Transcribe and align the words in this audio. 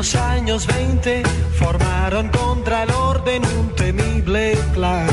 los 0.00 0.14
años 0.14 0.66
20 0.66 1.22
formaron 1.58 2.30
contra 2.30 2.84
el 2.84 2.90
orden 2.90 3.42
un 3.58 3.68
temible 3.74 4.56
plan. 4.72 5.06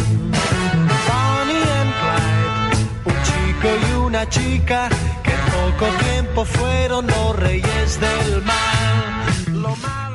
Bonnie 1.08 1.66
and 1.80 1.94
Clyde, 2.00 2.86
un 3.04 3.18
chico 3.28 3.68
y 3.68 4.06
una 4.06 4.30
chica 4.30 4.88
que 5.26 5.32
en 5.32 5.46
poco 5.58 5.88
tiempo 6.06 6.46
fueron 6.46 7.06
los 7.06 7.36
reyes 7.36 8.00
del 8.00 8.42
mal. 8.44 9.37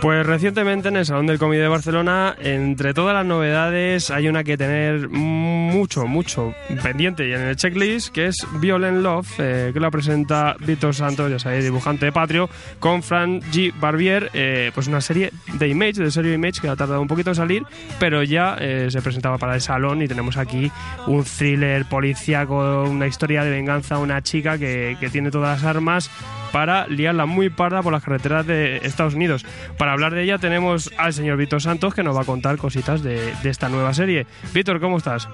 Pues 0.02 0.26
recientemente 0.26 0.88
en 0.88 0.96
el 0.96 1.06
Salón 1.06 1.28
del 1.28 1.38
Cómic 1.38 1.60
de 1.60 1.68
Barcelona, 1.68 2.34
entre 2.40 2.92
todas 2.92 3.14
las 3.14 3.24
novedades, 3.24 4.10
hay 4.10 4.26
una 4.26 4.42
que 4.42 4.56
tener 4.56 5.08
mucho, 5.08 6.08
mucho 6.08 6.52
pendiente 6.82 7.28
y 7.28 7.32
en 7.32 7.42
el 7.42 7.54
checklist, 7.54 8.12
que 8.12 8.26
es 8.26 8.44
Violent 8.54 9.00
Love, 9.00 9.28
eh, 9.38 9.70
que 9.72 9.78
la 9.78 9.92
presenta 9.92 10.56
Víctor 10.58 10.96
Santos, 10.96 11.30
ya 11.30 11.38
sabéis, 11.38 11.62
dibujante 11.62 12.06
de 12.06 12.10
Patrio, 12.10 12.50
con 12.80 13.04
Fran 13.04 13.40
G. 13.52 13.72
Barbier, 13.78 14.28
eh, 14.34 14.72
pues 14.74 14.88
una 14.88 15.00
serie 15.00 15.30
de 15.52 15.68
Image, 15.68 16.02
de 16.02 16.10
serie 16.10 16.34
Image, 16.34 16.60
que 16.60 16.68
ha 16.68 16.74
tardado 16.74 17.00
un 17.00 17.06
poquito 17.06 17.30
en 17.30 17.36
salir, 17.36 17.62
pero 18.00 18.24
ya 18.24 18.56
eh, 18.58 18.88
se 18.90 19.02
presentaba 19.02 19.38
para 19.38 19.54
el 19.54 19.60
salón 19.60 20.02
y 20.02 20.08
tenemos 20.08 20.36
aquí 20.36 20.72
un 21.06 21.22
thriller 21.22 21.84
policíaco, 21.84 22.82
una 22.90 23.06
historia 23.06 23.44
de 23.44 23.50
venganza, 23.50 23.98
una 23.98 24.20
chica 24.20 24.58
que, 24.58 24.96
que 24.98 25.10
tiene 25.10 25.30
todas 25.30 25.62
las 25.62 25.64
armas 25.64 26.10
para 26.52 26.86
liarla 26.86 27.26
muy 27.26 27.50
parda 27.50 27.82
por 27.82 27.92
las 27.92 28.04
carreteras 28.04 28.46
de 28.46 28.78
Estados 28.78 29.14
Unidos. 29.14 29.44
Para 29.78 29.92
hablar 29.92 30.14
de 30.14 30.22
ella 30.22 30.38
tenemos 30.38 30.92
al 30.98 31.12
señor 31.12 31.36
Víctor 31.36 31.62
Santos 31.62 31.94
que 31.94 32.02
nos 32.02 32.16
va 32.16 32.22
a 32.22 32.24
contar 32.24 32.58
cositas 32.58 33.02
de, 33.02 33.34
de 33.42 33.50
esta 33.50 33.68
nueva 33.68 33.94
serie. 33.94 34.26
Víctor, 34.52 34.80
¿cómo 34.80 34.98
estás? 34.98 35.28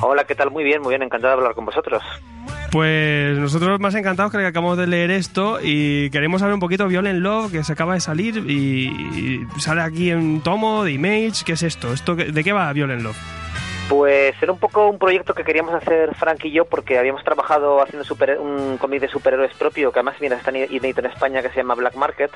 Hola, 0.00 0.24
¿qué 0.24 0.34
tal? 0.34 0.50
Muy 0.50 0.64
bien, 0.64 0.80
muy 0.80 0.90
bien, 0.90 1.02
encantado 1.02 1.34
de 1.34 1.38
hablar 1.40 1.54
con 1.54 1.64
vosotros. 1.64 2.02
Pues 2.70 3.36
nosotros 3.36 3.80
más 3.80 3.96
encantados 3.96 4.30
que 4.30 4.46
acabamos 4.46 4.78
de 4.78 4.86
leer 4.86 5.10
esto 5.10 5.58
y 5.60 6.08
queremos 6.10 6.40
saber 6.40 6.54
un 6.54 6.60
poquito 6.60 6.86
Violent 6.86 7.18
Love, 7.18 7.50
que 7.50 7.64
se 7.64 7.72
acaba 7.72 7.94
de 7.94 8.00
salir 8.00 8.36
y, 8.48 8.86
y 8.86 9.60
sale 9.60 9.82
aquí 9.82 10.10
en 10.10 10.40
tomo 10.40 10.84
de 10.84 10.92
Image. 10.92 11.44
¿Qué 11.44 11.52
es 11.54 11.64
esto? 11.64 11.92
¿Esto 11.92 12.14
¿De 12.14 12.44
qué 12.44 12.52
va 12.52 12.72
Violent 12.72 13.02
Love? 13.02 13.39
Pues 13.90 14.40
era 14.40 14.52
un 14.52 14.58
poco 14.60 14.88
un 14.88 15.00
proyecto 15.00 15.34
que 15.34 15.42
queríamos 15.42 15.74
hacer 15.74 16.14
Frank 16.14 16.44
y 16.44 16.52
yo 16.52 16.64
porque 16.64 16.96
habíamos 16.96 17.24
trabajado 17.24 17.82
haciendo 17.82 18.04
super- 18.04 18.38
un 18.38 18.78
cómic 18.78 19.00
de 19.00 19.08
superhéroes 19.08 19.52
propio 19.54 19.90
que 19.90 19.98
además 19.98 20.20
viene 20.20 20.36
está 20.36 20.56
inédito 20.56 21.00
en 21.00 21.06
España 21.06 21.42
que 21.42 21.48
se 21.48 21.56
llama 21.56 21.74
Black 21.74 21.96
Market, 21.96 22.30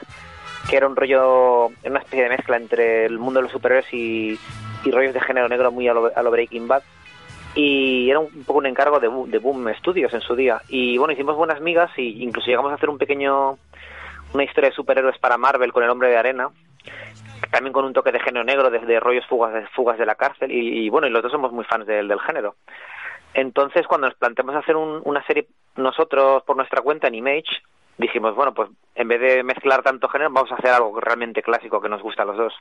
que 0.69 0.77
era 0.77 0.89
un 0.89 0.97
rollo, 0.97 1.67
una 1.85 2.01
especie 2.01 2.25
de 2.25 2.31
mezcla 2.31 2.57
entre 2.57 3.07
el 3.07 3.21
mundo 3.21 3.39
de 3.39 3.45
los 3.45 3.53
superhéroes 3.53 3.87
y, 3.95 4.37
rollos 4.85 5.15
de 5.15 5.21
género 5.21 5.49
negro 5.49 5.71
muy 5.71 5.87
a 5.87 5.95
lo, 5.95 6.11
a 6.13 6.23
lo 6.25 6.31
Breaking 6.33 6.67
Bad. 6.67 6.83
Y 7.55 8.11
era 8.11 8.19
un, 8.19 8.31
poco 8.45 8.59
un 8.59 8.67
encargo 8.67 8.99
de, 8.99 9.09
de 9.31 9.39
Boom 9.39 9.73
Studios 9.79 10.13
en 10.13 10.23
su 10.23 10.35
día. 10.35 10.61
Y 10.69 10.99
bueno, 10.99 11.13
hicimos 11.13 11.37
buenas 11.37 11.61
migas 11.61 11.93
y 11.97 12.21
incluso 12.25 12.49
llegamos 12.49 12.73
a 12.73 12.75
hacer 12.75 12.91
un 12.91 12.99
pequeño, 12.99 13.59
una 14.33 14.43
historia 14.43 14.71
de 14.71 14.77
superhéroes 14.77 15.19
para 15.19 15.39
Marvel 15.39 15.73
con 15.73 15.85
el 15.85 15.91
hombre 15.91 16.09
de 16.09 16.17
arena, 16.17 16.51
también 17.55 17.73
con 17.73 17.85
un 17.85 17.93
toque 17.93 18.13
de 18.13 18.21
género 18.21 18.45
negro, 18.45 18.69
de, 18.71 19.01
rollos 19.01 19.27
fugas 19.27 19.53
de, 19.55 19.67
fugas 19.69 19.97
de 19.99 20.07
la 20.07 20.15
cárcel, 20.17 20.51
y, 20.51 20.85
y 20.85 20.91
bueno, 20.91 21.07
y 21.07 21.11
los 21.11 21.23
dos 21.23 21.33
somos 21.33 21.53
muy 21.53 21.65
fans 21.65 21.87
del, 21.87 22.09
del 22.09 22.21
género. 22.21 22.57
Entonces, 23.33 23.87
cuando 23.87 24.09
nos 24.09 24.17
planteamos 24.17 24.55
hacer 24.55 24.77
un- 24.77 25.01
una 25.05 25.25
serie 25.27 25.47
nosotros 25.77 26.43
por 26.45 26.57
nuestra 26.57 26.83
cuenta 26.83 27.09
en 27.09 27.15
Image, 27.17 27.63
dijimos, 27.99 28.35
bueno, 28.35 28.55
pues 28.55 28.69
en 28.95 29.09
vez 29.09 29.21
de 29.21 29.43
mezclar 29.43 29.83
tanto 29.83 30.09
género, 30.09 30.31
vamos 30.31 30.51
a 30.53 30.57
hacer 30.57 30.71
algo 30.71 31.01
realmente 31.01 31.43
clásico 31.43 31.81
que 31.81 31.89
nos 31.89 32.03
gusta 32.03 32.23
a 32.23 32.27
los 32.27 32.37
dos. 32.37 32.55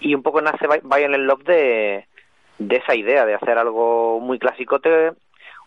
Y 0.00 0.14
un 0.14 0.22
poco 0.22 0.40
nace 0.42 0.66
Vi- 0.66 0.80
Violent 0.82 1.24
Love 1.24 1.44
de, 1.44 2.06
de 2.58 2.76
esa 2.76 2.94
idea, 2.94 3.24
de 3.24 3.34
hacer 3.34 3.56
algo 3.58 4.20
muy 4.20 4.38
clásicote, 4.38 5.12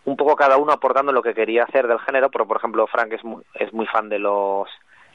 un 0.04 0.16
poco 0.16 0.34
cada 0.36 0.56
uno 0.56 0.72
aportando 0.72 1.12
lo 1.12 1.22
que 1.22 1.34
quería 1.34 1.64
hacer 1.64 1.86
del 1.86 1.98
género, 2.00 2.30
pero 2.30 2.46
por 2.46 2.56
ejemplo 2.56 2.86
Frank 2.86 3.12
es 3.12 3.24
muy, 3.24 3.42
es 3.54 3.72
muy 3.72 3.86
fan 3.86 4.08
de 4.08 4.18
los 4.18 4.68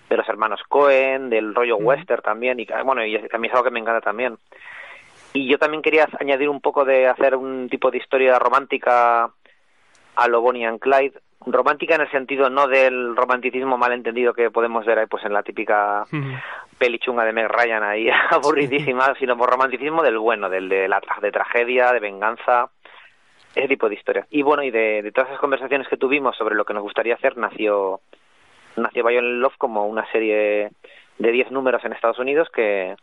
de 0.09 0.17
los 0.17 0.27
hermanos 0.29 0.61
Cohen, 0.69 1.29
del 1.29 1.55
rollo 1.55 1.77
western 1.77 2.21
también, 2.21 2.59
y 2.59 2.67
bueno, 2.83 3.05
y 3.05 3.15
a 3.17 3.37
mí 3.37 3.47
es 3.47 3.53
algo 3.53 3.63
que 3.65 3.71
me 3.71 3.79
encanta 3.79 4.01
también. 4.01 4.37
Y 5.33 5.47
yo 5.47 5.57
también 5.57 5.81
quería 5.81 6.07
añadir 6.19 6.47
un 6.49 6.61
poco 6.61 6.85
de 6.85 7.07
hacer 7.07 7.35
un 7.35 7.67
tipo 7.69 7.91
de 7.91 7.97
historia 7.97 8.39
romántica 8.39 9.29
a 10.15 10.27
lo 10.27 10.41
Bonnie 10.41 10.65
and 10.65 10.79
Clyde, 10.79 11.19
romántica 11.47 11.95
en 11.95 12.01
el 12.01 12.11
sentido 12.11 12.49
no 12.49 12.67
del 12.67 13.15
romanticismo 13.15 13.77
malentendido 13.77 14.33
que 14.33 14.49
podemos 14.49 14.85
ver 14.85 14.97
ahí 14.99 15.05
pues 15.07 15.23
en 15.25 15.33
la 15.33 15.43
típica 15.43 16.05
peli 16.77 16.97
chunga 16.99 17.23
de 17.25 17.33
Meg 17.33 17.47
Ryan 17.49 17.83
ahí 17.83 18.09
aburridísima, 18.31 19.13
sino 19.19 19.37
por 19.37 19.49
romanticismo 19.49 20.01
del 20.03 20.17
bueno, 20.17 20.49
del 20.49 20.69
de 20.69 20.87
la 20.87 21.01
tra- 21.01 21.19
de 21.19 21.31
tragedia, 21.31 21.91
de 21.91 21.99
venganza, 21.99 22.69
ese 23.53 23.67
tipo 23.67 23.89
de 23.89 23.95
historias. 23.95 24.27
Y 24.31 24.41
bueno, 24.41 24.63
y 24.63 24.71
de, 24.71 25.01
de 25.01 25.11
todas 25.11 25.29
esas 25.29 25.41
conversaciones 25.41 25.87
que 25.89 25.97
tuvimos 25.97 26.35
sobre 26.37 26.55
lo 26.55 26.63
que 26.65 26.73
nos 26.73 26.83
gustaría 26.83 27.15
hacer 27.15 27.37
nació 27.37 27.99
nació 28.77 29.05
Violent 29.05 29.41
Love 29.41 29.55
como 29.57 29.85
una 29.87 30.09
serie 30.11 30.69
de 31.17 31.31
10 31.31 31.51
números 31.51 31.83
en 31.85 31.93
Estados 31.93 32.19
Unidos 32.19 32.47
que 32.53 32.95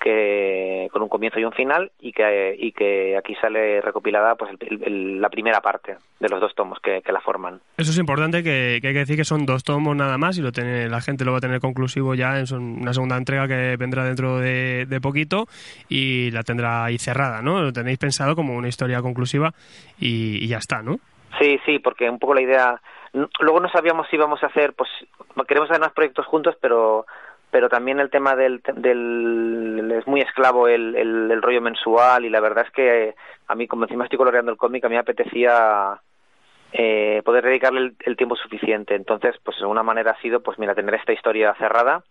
que 0.00 0.88
con 0.92 1.02
un 1.02 1.08
comienzo 1.08 1.38
y 1.38 1.44
un 1.44 1.52
final 1.52 1.92
y 2.00 2.12
que 2.12 2.56
y 2.58 2.72
que 2.72 3.16
aquí 3.16 3.36
sale 3.36 3.80
recopilada 3.80 4.34
pues 4.34 4.50
el- 4.60 4.82
el- 4.82 5.20
la 5.20 5.28
primera 5.30 5.60
parte 5.60 5.96
de 6.18 6.28
los 6.28 6.40
dos 6.40 6.54
tomos 6.56 6.80
que, 6.80 7.02
que 7.02 7.12
la 7.12 7.20
forman. 7.20 7.60
Eso 7.76 7.92
es 7.92 7.98
importante, 7.98 8.42
que, 8.42 8.78
que 8.82 8.88
hay 8.88 8.92
que 8.94 8.98
decir 9.00 9.16
que 9.16 9.24
son 9.24 9.46
dos 9.46 9.62
tomos 9.62 9.94
nada 9.94 10.18
más 10.18 10.36
y 10.38 10.42
lo 10.42 10.50
tiene, 10.50 10.88
la 10.88 11.00
gente 11.00 11.24
lo 11.24 11.30
va 11.30 11.38
a 11.38 11.40
tener 11.40 11.60
conclusivo 11.60 12.14
ya 12.16 12.36
en 12.40 12.46
una 12.80 12.92
segunda 12.92 13.16
entrega 13.16 13.46
que 13.46 13.76
vendrá 13.76 14.04
dentro 14.04 14.38
de, 14.38 14.86
de 14.86 15.00
poquito 15.00 15.46
y 15.88 16.32
la 16.32 16.42
tendrá 16.42 16.84
ahí 16.84 16.98
cerrada, 16.98 17.40
¿no? 17.40 17.62
Lo 17.62 17.72
tenéis 17.72 17.98
pensado 17.98 18.34
como 18.34 18.56
una 18.56 18.66
historia 18.68 19.02
conclusiva 19.02 19.52
y, 20.00 20.44
y 20.44 20.48
ya 20.48 20.58
está, 20.58 20.82
¿no? 20.82 20.96
Sí, 21.40 21.58
sí, 21.64 21.78
porque 21.78 22.10
un 22.10 22.18
poco 22.18 22.34
la 22.34 22.42
idea. 22.42 22.80
Luego 23.12 23.60
no 23.60 23.68
sabíamos 23.68 24.08
si 24.08 24.16
íbamos 24.16 24.42
a 24.42 24.46
hacer, 24.46 24.72
pues 24.74 24.88
queremos 25.46 25.70
hacer 25.70 25.80
más 25.80 25.92
proyectos 25.92 26.26
juntos, 26.26 26.56
pero 26.60 27.06
pero 27.50 27.68
también 27.68 28.00
el 28.00 28.08
tema 28.08 28.34
del, 28.34 28.62
del 28.76 29.92
es 29.98 30.06
muy 30.06 30.22
esclavo 30.22 30.68
el, 30.68 30.96
el, 30.96 31.30
el 31.30 31.42
rollo 31.42 31.60
mensual 31.60 32.24
y 32.24 32.30
la 32.30 32.40
verdad 32.40 32.64
es 32.66 32.72
que 32.72 33.14
a 33.46 33.54
mí 33.54 33.68
como 33.68 33.84
encima 33.84 34.04
estoy 34.04 34.16
coloreando 34.16 34.50
el 34.50 34.56
cómic 34.56 34.82
a 34.86 34.88
mí 34.88 34.94
me 34.94 35.00
apetecía 35.00 36.00
eh, 36.72 37.20
poder 37.26 37.44
dedicarle 37.44 37.80
el, 37.80 37.96
el 38.06 38.16
tiempo 38.16 38.36
suficiente. 38.36 38.94
Entonces 38.94 39.36
pues 39.44 39.58
de 39.58 39.66
una 39.66 39.82
manera 39.82 40.12
ha 40.12 40.20
sido 40.22 40.40
pues 40.42 40.58
mira 40.58 40.74
tener 40.74 40.94
esta 40.94 41.12
historia 41.12 41.54
cerrada. 41.58 42.02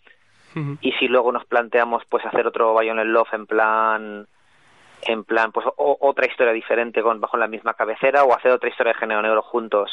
Y 0.81 0.91
si 1.00 1.07
luego 1.07 1.31
nos 1.31 1.45
planteamos 1.45 2.03
pues 2.07 2.23
hacer 2.25 2.45
otro 2.45 2.78
Violent 2.78 3.09
Love 3.09 3.33
en 3.33 3.47
plan 3.47 4.28
en 5.07 5.23
plan 5.23 5.51
pues 5.51 5.66
o- 5.66 5.97
otra 6.01 6.28
historia 6.28 6.53
diferente 6.53 7.01
con 7.01 7.19
bajo 7.19 7.38
la 7.38 7.47
misma 7.47 7.73
cabecera 7.73 8.23
o 8.25 8.35
hacer 8.35 8.51
otra 8.51 8.69
historia 8.69 8.94
de 8.94 9.00
género 9.00 9.23
negro 9.23 9.41
juntos 9.41 9.89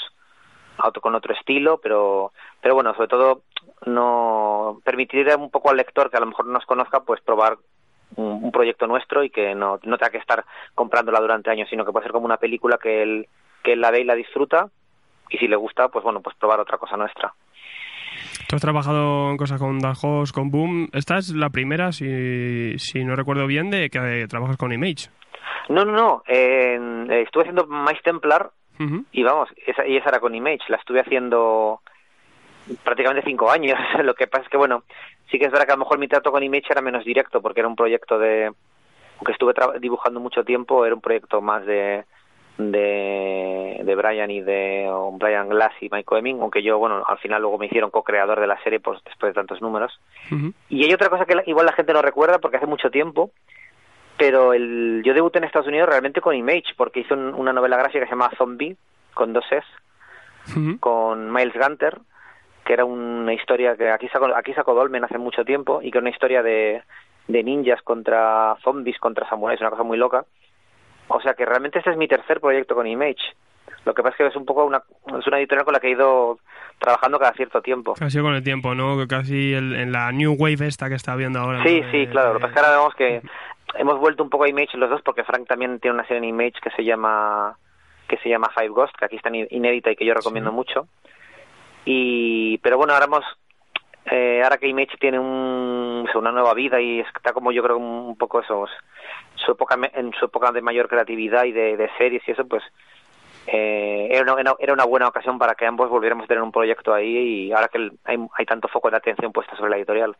con 1.00 1.14
otro 1.14 1.34
estilo 1.34 1.78
pero 1.82 2.32
pero 2.60 2.74
bueno 2.74 2.94
sobre 2.94 3.08
todo 3.08 3.42
no 3.86 4.80
permitir 4.84 5.28
un 5.36 5.50
poco 5.50 5.70
al 5.70 5.76
lector 5.76 6.10
que 6.10 6.16
a 6.16 6.20
lo 6.20 6.26
mejor 6.26 6.46
no 6.46 6.52
nos 6.52 6.66
conozca 6.66 7.00
pues 7.00 7.20
probar 7.20 7.58
un, 8.16 8.44
un 8.44 8.52
proyecto 8.52 8.86
nuestro 8.86 9.22
y 9.22 9.30
que 9.30 9.54
no, 9.54 9.78
no 9.82 9.98
tenga 9.98 10.10
que 10.10 10.18
estar 10.18 10.44
comprándola 10.74 11.20
durante 11.20 11.50
años 11.50 11.68
sino 11.68 11.84
que 11.84 11.92
puede 11.92 12.04
ser 12.04 12.12
como 12.12 12.26
una 12.26 12.38
película 12.38 12.78
que 12.80 13.02
él 13.02 13.28
que 13.62 13.72
él 13.72 13.80
la 13.80 13.90
ve 13.90 14.00
y 14.00 14.04
la 14.04 14.14
disfruta 14.14 14.68
y 15.30 15.38
si 15.38 15.48
le 15.48 15.56
gusta 15.56 15.88
pues 15.88 16.04
bueno 16.04 16.20
pues 16.20 16.36
probar 16.36 16.60
otra 16.60 16.78
cosa 16.78 16.96
nuestra 16.96 17.32
Tú 18.48 18.56
has 18.56 18.62
trabajado 18.62 19.30
en 19.30 19.36
cosas 19.36 19.60
con 19.60 19.78
Horse, 19.84 20.32
con 20.32 20.50
Boom. 20.50 20.88
Esta 20.92 21.18
es 21.18 21.34
la 21.34 21.50
primera, 21.50 21.92
si, 21.92 22.78
si 22.78 23.04
no 23.04 23.14
recuerdo 23.14 23.46
bien, 23.46 23.70
de 23.70 23.90
que 23.90 24.26
trabajas 24.26 24.56
con 24.56 24.72
Image. 24.72 25.10
no 25.68 25.84
no 25.84 25.92
no 25.92 26.22
eh, 26.26 27.22
estuve 27.24 27.42
haciendo 27.42 27.66
Mice 27.66 28.00
Templar 28.02 28.50
Y 29.12 29.22
vamos, 29.22 29.48
esa, 29.66 29.86
y 29.86 29.96
esa 29.96 30.10
era 30.10 30.20
con 30.20 30.34
Image, 30.34 30.64
la 30.68 30.76
estuve 30.76 31.00
haciendo 31.00 31.80
prácticamente 32.84 33.26
cinco 33.28 33.50
años. 33.50 33.78
Lo 34.02 34.14
que 34.14 34.26
pasa 34.26 34.44
es 34.44 34.48
que, 34.50 34.56
bueno, 34.56 34.82
sí 35.30 35.38
que 35.38 35.46
es 35.46 35.50
verdad 35.52 35.66
que 35.66 35.72
a 35.72 35.76
lo 35.76 35.80
mejor 35.84 35.98
mi 35.98 36.08
trato 36.08 36.30
con 36.30 36.42
Image 36.42 36.66
era 36.70 36.80
menos 36.82 37.04
directo, 37.04 37.40
porque 37.40 37.60
era 37.60 37.68
un 37.68 37.76
proyecto 37.76 38.18
de, 38.18 38.52
aunque 39.16 39.32
estuve 39.32 39.54
tra- 39.54 39.78
dibujando 39.80 40.20
mucho 40.20 40.44
tiempo, 40.44 40.84
era 40.84 40.94
un 40.94 41.00
proyecto 41.00 41.40
más 41.40 41.64
de 41.66 42.04
de, 42.58 43.80
de 43.84 43.94
Brian 43.94 44.30
y 44.32 44.40
de 44.40 44.90
Brian 45.12 45.48
Glass 45.48 45.72
y 45.80 45.88
Mike 45.92 46.16
Hemming, 46.16 46.40
aunque 46.40 46.60
yo, 46.62 46.76
bueno, 46.78 47.04
al 47.06 47.18
final 47.18 47.40
luego 47.40 47.56
me 47.56 47.66
hicieron 47.66 47.90
co-creador 47.90 48.40
de 48.40 48.48
la 48.48 48.60
serie 48.64 48.80
pues, 48.80 48.98
después 49.04 49.30
de 49.30 49.34
tantos 49.34 49.62
números. 49.62 50.00
Y 50.68 50.84
hay 50.84 50.92
otra 50.92 51.08
cosa 51.08 51.24
que 51.24 51.36
la- 51.36 51.44
igual 51.46 51.66
la 51.66 51.72
gente 51.72 51.92
no 51.92 52.02
recuerda 52.02 52.38
porque 52.40 52.56
hace 52.56 52.66
mucho 52.66 52.90
tiempo, 52.90 53.30
pero 54.18 54.52
el, 54.52 55.02
yo 55.04 55.14
debuté 55.14 55.38
en 55.38 55.44
Estados 55.44 55.68
Unidos 55.68 55.88
realmente 55.88 56.20
con 56.20 56.34
Image, 56.34 56.74
porque 56.76 57.00
hice 57.00 57.14
un- 57.14 57.34
una 57.34 57.52
novela 57.52 57.76
gráfica 57.76 58.00
que 58.00 58.06
se 58.06 58.10
llama 58.12 58.30
Zombie, 58.36 58.76
con 59.14 59.32
dos 59.32 59.44
S, 59.50 59.66
con 60.80 61.32
Miles 61.32 61.54
Gunter, 61.54 61.98
que 62.64 62.72
era 62.72 62.84
una 62.84 63.32
historia 63.32 63.76
que 63.76 63.90
aquí 63.90 64.08
sacó, 64.08 64.26
aquí 64.34 64.52
sacó 64.54 64.74
Dolmen 64.74 65.04
hace 65.04 65.18
mucho 65.18 65.44
tiempo, 65.44 65.80
y 65.82 65.90
que 65.90 65.98
era 65.98 66.02
una 66.02 66.10
historia 66.10 66.42
de, 66.42 66.82
de 67.26 67.42
ninjas 67.42 67.80
contra 67.82 68.56
zombies, 68.62 68.98
contra 68.98 69.28
samuráis, 69.28 69.60
una 69.60 69.70
cosa 69.70 69.82
muy 69.82 69.98
loca. 69.98 70.24
O 71.08 71.20
sea 71.20 71.34
que 71.34 71.46
realmente 71.46 71.78
este 71.78 71.90
es 71.90 71.96
mi 71.96 72.06
tercer 72.08 72.40
proyecto 72.40 72.74
con 72.74 72.86
Image. 72.86 73.22
Lo 73.84 73.94
que 73.94 74.02
pasa 74.02 74.14
es 74.14 74.16
que 74.18 74.26
es 74.26 74.36
un 74.36 74.44
poco 74.44 74.64
una, 74.64 74.82
es 75.18 75.26
una 75.26 75.38
editorial 75.38 75.64
con 75.64 75.72
la 75.72 75.80
que 75.80 75.88
he 75.88 75.92
ido 75.92 76.38
trabajando 76.78 77.18
cada 77.18 77.32
cierto 77.32 77.62
tiempo. 77.62 77.94
Casi 77.94 78.20
con 78.20 78.34
el 78.34 78.42
tiempo, 78.42 78.74
¿no? 78.74 78.96
Casi 79.08 79.54
el- 79.54 79.74
en 79.74 79.92
la 79.92 80.12
New 80.12 80.34
Wave 80.38 80.66
esta 80.66 80.88
que 80.88 80.94
está 80.96 81.16
viendo 81.16 81.38
ahora. 81.40 81.62
Sí, 81.62 81.80
¿no? 81.80 81.90
sí, 81.90 82.06
claro. 82.08 82.34
Lo 82.34 82.38
que 82.38 82.46
pasa 82.46 82.48
es 82.48 82.54
que 82.54 82.66
ahora 82.66 82.78
vemos 82.78 82.94
que 82.94 83.22
hemos 83.74 83.98
vuelto 83.98 84.22
un 84.22 84.30
poco 84.30 84.44
a 84.44 84.48
Image 84.48 84.76
los 84.76 84.90
dos 84.90 85.02
porque 85.02 85.24
Frank 85.24 85.46
también 85.46 85.78
tiene 85.80 85.94
una 85.94 86.06
serie 86.06 86.18
en 86.18 86.24
Image 86.24 86.60
que 86.62 86.70
se 86.70 86.84
llama 86.84 87.56
que 88.08 88.16
se 88.18 88.28
llama 88.28 88.48
Five 88.54 88.68
Ghost, 88.70 88.94
que 88.96 89.04
aquí 89.04 89.16
está 89.16 89.28
in- 89.34 89.48
inédita 89.50 89.90
y 89.90 89.96
que 89.96 90.04
yo 90.06 90.14
recomiendo 90.14 90.50
mucho. 90.50 90.88
Y 91.84 92.58
pero 92.58 92.76
bueno, 92.76 92.92
ahora 92.94 93.06
hemos 93.06 93.24
eh, 94.10 94.40
ahora 94.42 94.56
que 94.56 94.68
Image 94.68 94.96
tiene 94.98 95.18
un, 95.18 96.08
una 96.14 96.32
nueva 96.32 96.54
vida 96.54 96.80
y 96.80 97.00
está 97.00 97.32
como 97.32 97.52
yo 97.52 97.62
creo 97.62 97.76
un 97.76 98.16
poco 98.16 98.40
eso, 98.40 98.66
su 99.34 99.52
época, 99.52 99.78
en 99.92 100.12
su 100.14 100.24
época 100.24 100.50
de 100.52 100.62
mayor 100.62 100.88
creatividad 100.88 101.44
y 101.44 101.52
de, 101.52 101.90
series 101.98 102.26
y 102.26 102.30
eso, 102.32 102.46
pues 102.48 102.62
eh, 103.46 104.08
era, 104.10 104.32
una, 104.32 104.54
era 104.58 104.72
una 104.72 104.84
buena 104.84 105.08
ocasión 105.08 105.38
para 105.38 105.54
que 105.54 105.66
ambos 105.66 105.90
volviéramos 105.90 106.24
a 106.24 106.28
tener 106.28 106.42
un 106.42 106.52
proyecto 106.52 106.94
ahí 106.94 107.16
y 107.46 107.52
ahora 107.52 107.68
que 107.68 107.90
hay, 108.04 108.18
hay 108.36 108.46
tanto 108.46 108.68
foco 108.68 108.90
de 108.90 108.96
atención 108.96 109.32
puesta 109.32 109.54
sobre 109.56 109.70
la 109.70 109.76
editorial. 109.76 110.16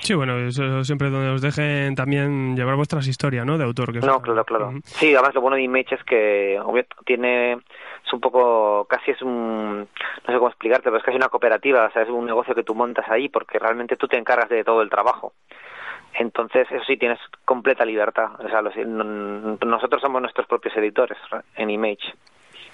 Sí, 0.00 0.14
bueno, 0.14 0.38
eso 0.38 0.84
siempre 0.84 1.10
donde 1.10 1.30
os 1.30 1.42
dejen 1.42 1.94
también 1.94 2.56
llevar 2.56 2.76
vuestras 2.76 3.06
historias, 3.06 3.44
¿no? 3.44 3.58
De 3.58 3.64
autor. 3.64 3.92
Que 3.92 4.00
no, 4.00 4.20
claro, 4.20 4.44
claro. 4.44 4.72
Sí, 4.84 5.14
además 5.14 5.34
lo 5.34 5.40
bueno 5.40 5.56
de 5.56 5.62
Image 5.62 5.94
es 5.94 6.04
que 6.04 6.60
tiene, 7.04 7.52
es 7.52 8.12
un 8.12 8.20
poco, 8.20 8.86
casi 8.88 9.10
es 9.10 9.22
un, 9.22 9.80
no 9.80 9.86
sé 10.26 10.34
cómo 10.34 10.48
explicarte, 10.48 10.84
pero 10.84 10.98
es 10.98 11.02
casi 11.02 11.16
una 11.16 11.28
cooperativa, 11.28 11.86
o 11.86 11.90
sea, 11.90 12.02
es 12.02 12.08
un 12.08 12.26
negocio 12.26 12.54
que 12.54 12.62
tú 12.62 12.74
montas 12.74 13.08
ahí 13.10 13.28
porque 13.28 13.58
realmente 13.58 13.96
tú 13.96 14.08
te 14.08 14.16
encargas 14.16 14.48
de 14.48 14.64
todo 14.64 14.82
el 14.82 14.90
trabajo. 14.90 15.32
Entonces, 16.14 16.66
eso 16.70 16.84
sí, 16.84 16.96
tienes 16.96 17.18
completa 17.44 17.84
libertad. 17.84 18.30
O 18.38 18.48
sea, 18.48 18.62
nosotros 18.62 20.00
somos 20.00 20.22
nuestros 20.22 20.46
propios 20.46 20.76
editores 20.76 21.18
en 21.56 21.70
Image 21.70 22.14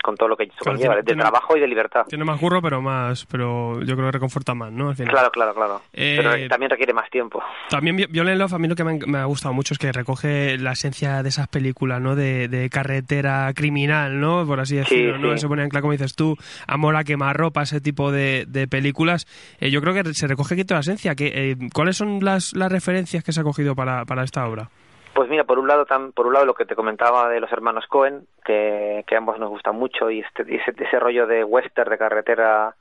con 0.04 0.16
todo 0.16 0.28
lo 0.28 0.36
que 0.36 0.44
eso 0.44 0.52
conlleva, 0.62 0.96
de 0.96 1.16
trabajo 1.16 1.56
y 1.56 1.60
de 1.60 1.66
libertad. 1.66 2.04
Tiene 2.06 2.24
más 2.24 2.38
curro, 2.38 2.60
pero 2.60 2.82
más, 2.82 3.24
pero 3.24 3.80
yo 3.80 3.94
creo 3.96 4.08
que 4.08 4.12
reconforta 4.12 4.54
más, 4.54 4.70
¿no? 4.70 4.92
Claro, 4.94 5.30
claro, 5.30 5.54
claro. 5.54 5.80
pero 5.92 6.34
eh, 6.34 6.46
también 6.46 6.70
requiere 6.70 6.92
más 6.92 7.08
tiempo. 7.08 7.42
También 7.70 7.96
Violent 7.96 8.38
Love, 8.38 8.52
a 8.52 8.58
mí 8.58 8.68
lo 8.68 8.76
que 8.76 8.84
me, 8.84 9.18
ha 9.18 9.24
gustado 9.24 9.54
mucho 9.54 9.72
es 9.72 9.78
que 9.78 9.90
recoge 9.92 10.58
la 10.58 10.72
esencia 10.72 11.22
de 11.22 11.30
esas 11.30 11.48
películas, 11.48 12.02
¿no? 12.02 12.14
De, 12.14 12.68
carretera 12.70 13.52
criminal, 13.54 14.20
¿no? 14.20 14.46
Por 14.46 14.60
así 14.60 14.76
decirlo, 14.76 15.18
¿no? 15.18 15.38
Se 15.38 15.48
pone 15.48 15.62
en 15.62 15.70
claro, 15.70 15.82
como 15.82 15.92
dices 15.92 16.14
tú, 16.14 16.36
Amor 16.66 16.96
a 16.96 17.04
quemarropa, 17.04 17.62
ese 17.62 17.80
tipo 17.80 18.12
de, 18.12 18.68
películas. 18.70 19.26
Eh, 19.60 19.70
yo 19.70 19.80
creo 19.80 19.94
que 19.94 20.12
se 20.12 20.26
recoge 20.26 20.54
aquí 20.54 20.64
toda 20.64 20.78
la 20.78 20.82
esencia. 20.82 21.14
Que, 21.14 21.32
eh, 21.34 21.56
¿Cuáles 21.72 21.96
son 21.96 22.22
las, 22.22 22.52
las 22.54 22.70
referencias 22.70 23.24
que 23.24 23.32
se 23.32 23.40
ha 23.40 23.44
cogido 23.44 23.74
para, 23.74 24.04
para 24.04 24.22
esta 24.22 24.46
obra? 24.46 24.68
Pues 25.14 25.30
mira, 25.30 25.44
por 25.44 25.60
un 25.60 25.68
lado, 25.68 25.86
por 26.12 26.26
un 26.26 26.32
lado 26.32 26.44
lo 26.44 26.54
que 26.54 26.66
te 26.66 26.74
comentaba 26.74 27.28
de 27.28 27.38
los 27.38 27.52
hermanos 27.52 27.86
Cohen, 27.86 28.26
que, 28.44 29.04
que 29.06 29.16
ambos 29.16 29.38
nos 29.38 29.48
gustan 29.48 29.76
mucho, 29.76 30.10
y, 30.10 30.20
este, 30.20 30.42
ese, 30.42 30.74
ese, 30.76 30.98
rollo 30.98 31.28
de 31.28 31.44
western, 31.44 31.88
de 31.90 31.98
carretera, 31.98 32.74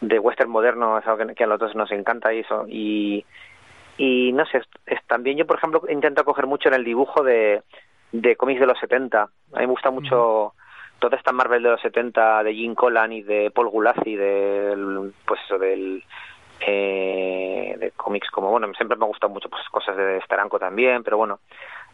de 0.00 0.18
western 0.20 0.50
moderno, 0.50 0.98
es 0.98 1.06
algo 1.06 1.34
que, 1.34 1.44
a 1.44 1.46
los 1.48 1.58
dos 1.58 1.74
nos 1.74 1.90
encanta 1.90 2.32
y 2.32 2.40
eso. 2.40 2.64
Y, 2.68 3.24
y 3.98 4.32
no 4.32 4.46
sé, 4.46 4.62
es, 4.86 5.02
también 5.08 5.36
yo, 5.36 5.46
por 5.46 5.58
ejemplo, 5.58 5.82
intento 5.88 6.24
coger 6.24 6.46
mucho 6.46 6.68
en 6.68 6.74
el 6.74 6.84
dibujo 6.84 7.24
de, 7.24 7.62
de 8.12 8.36
cómics 8.36 8.60
de 8.60 8.66
los 8.66 8.78
70. 8.78 9.22
A 9.22 9.26
mí 9.58 9.66
me 9.66 9.66
gusta 9.66 9.90
mucho 9.90 10.54
toda 11.00 11.16
esta 11.16 11.32
Marvel 11.32 11.64
de 11.64 11.70
los 11.70 11.80
70 11.80 12.44
de 12.44 12.54
Jim 12.54 12.76
Collan 12.76 13.12
y 13.12 13.22
de 13.22 13.50
Paul 13.50 13.68
Gulazzi, 13.68 14.14
del, 14.14 15.12
pues 15.26 15.40
eso, 15.44 15.58
del 15.58 16.04
eh, 16.60 17.76
de 17.78 17.90
cómics 17.92 18.30
como, 18.30 18.50
bueno, 18.50 18.72
siempre 18.76 18.96
me 18.96 19.06
gustan 19.06 19.30
mucho 19.32 19.48
pues, 19.48 19.62
cosas 19.70 19.96
de 19.96 20.20
Staranko 20.22 20.58
también, 20.58 21.02
pero 21.02 21.16
bueno, 21.16 21.40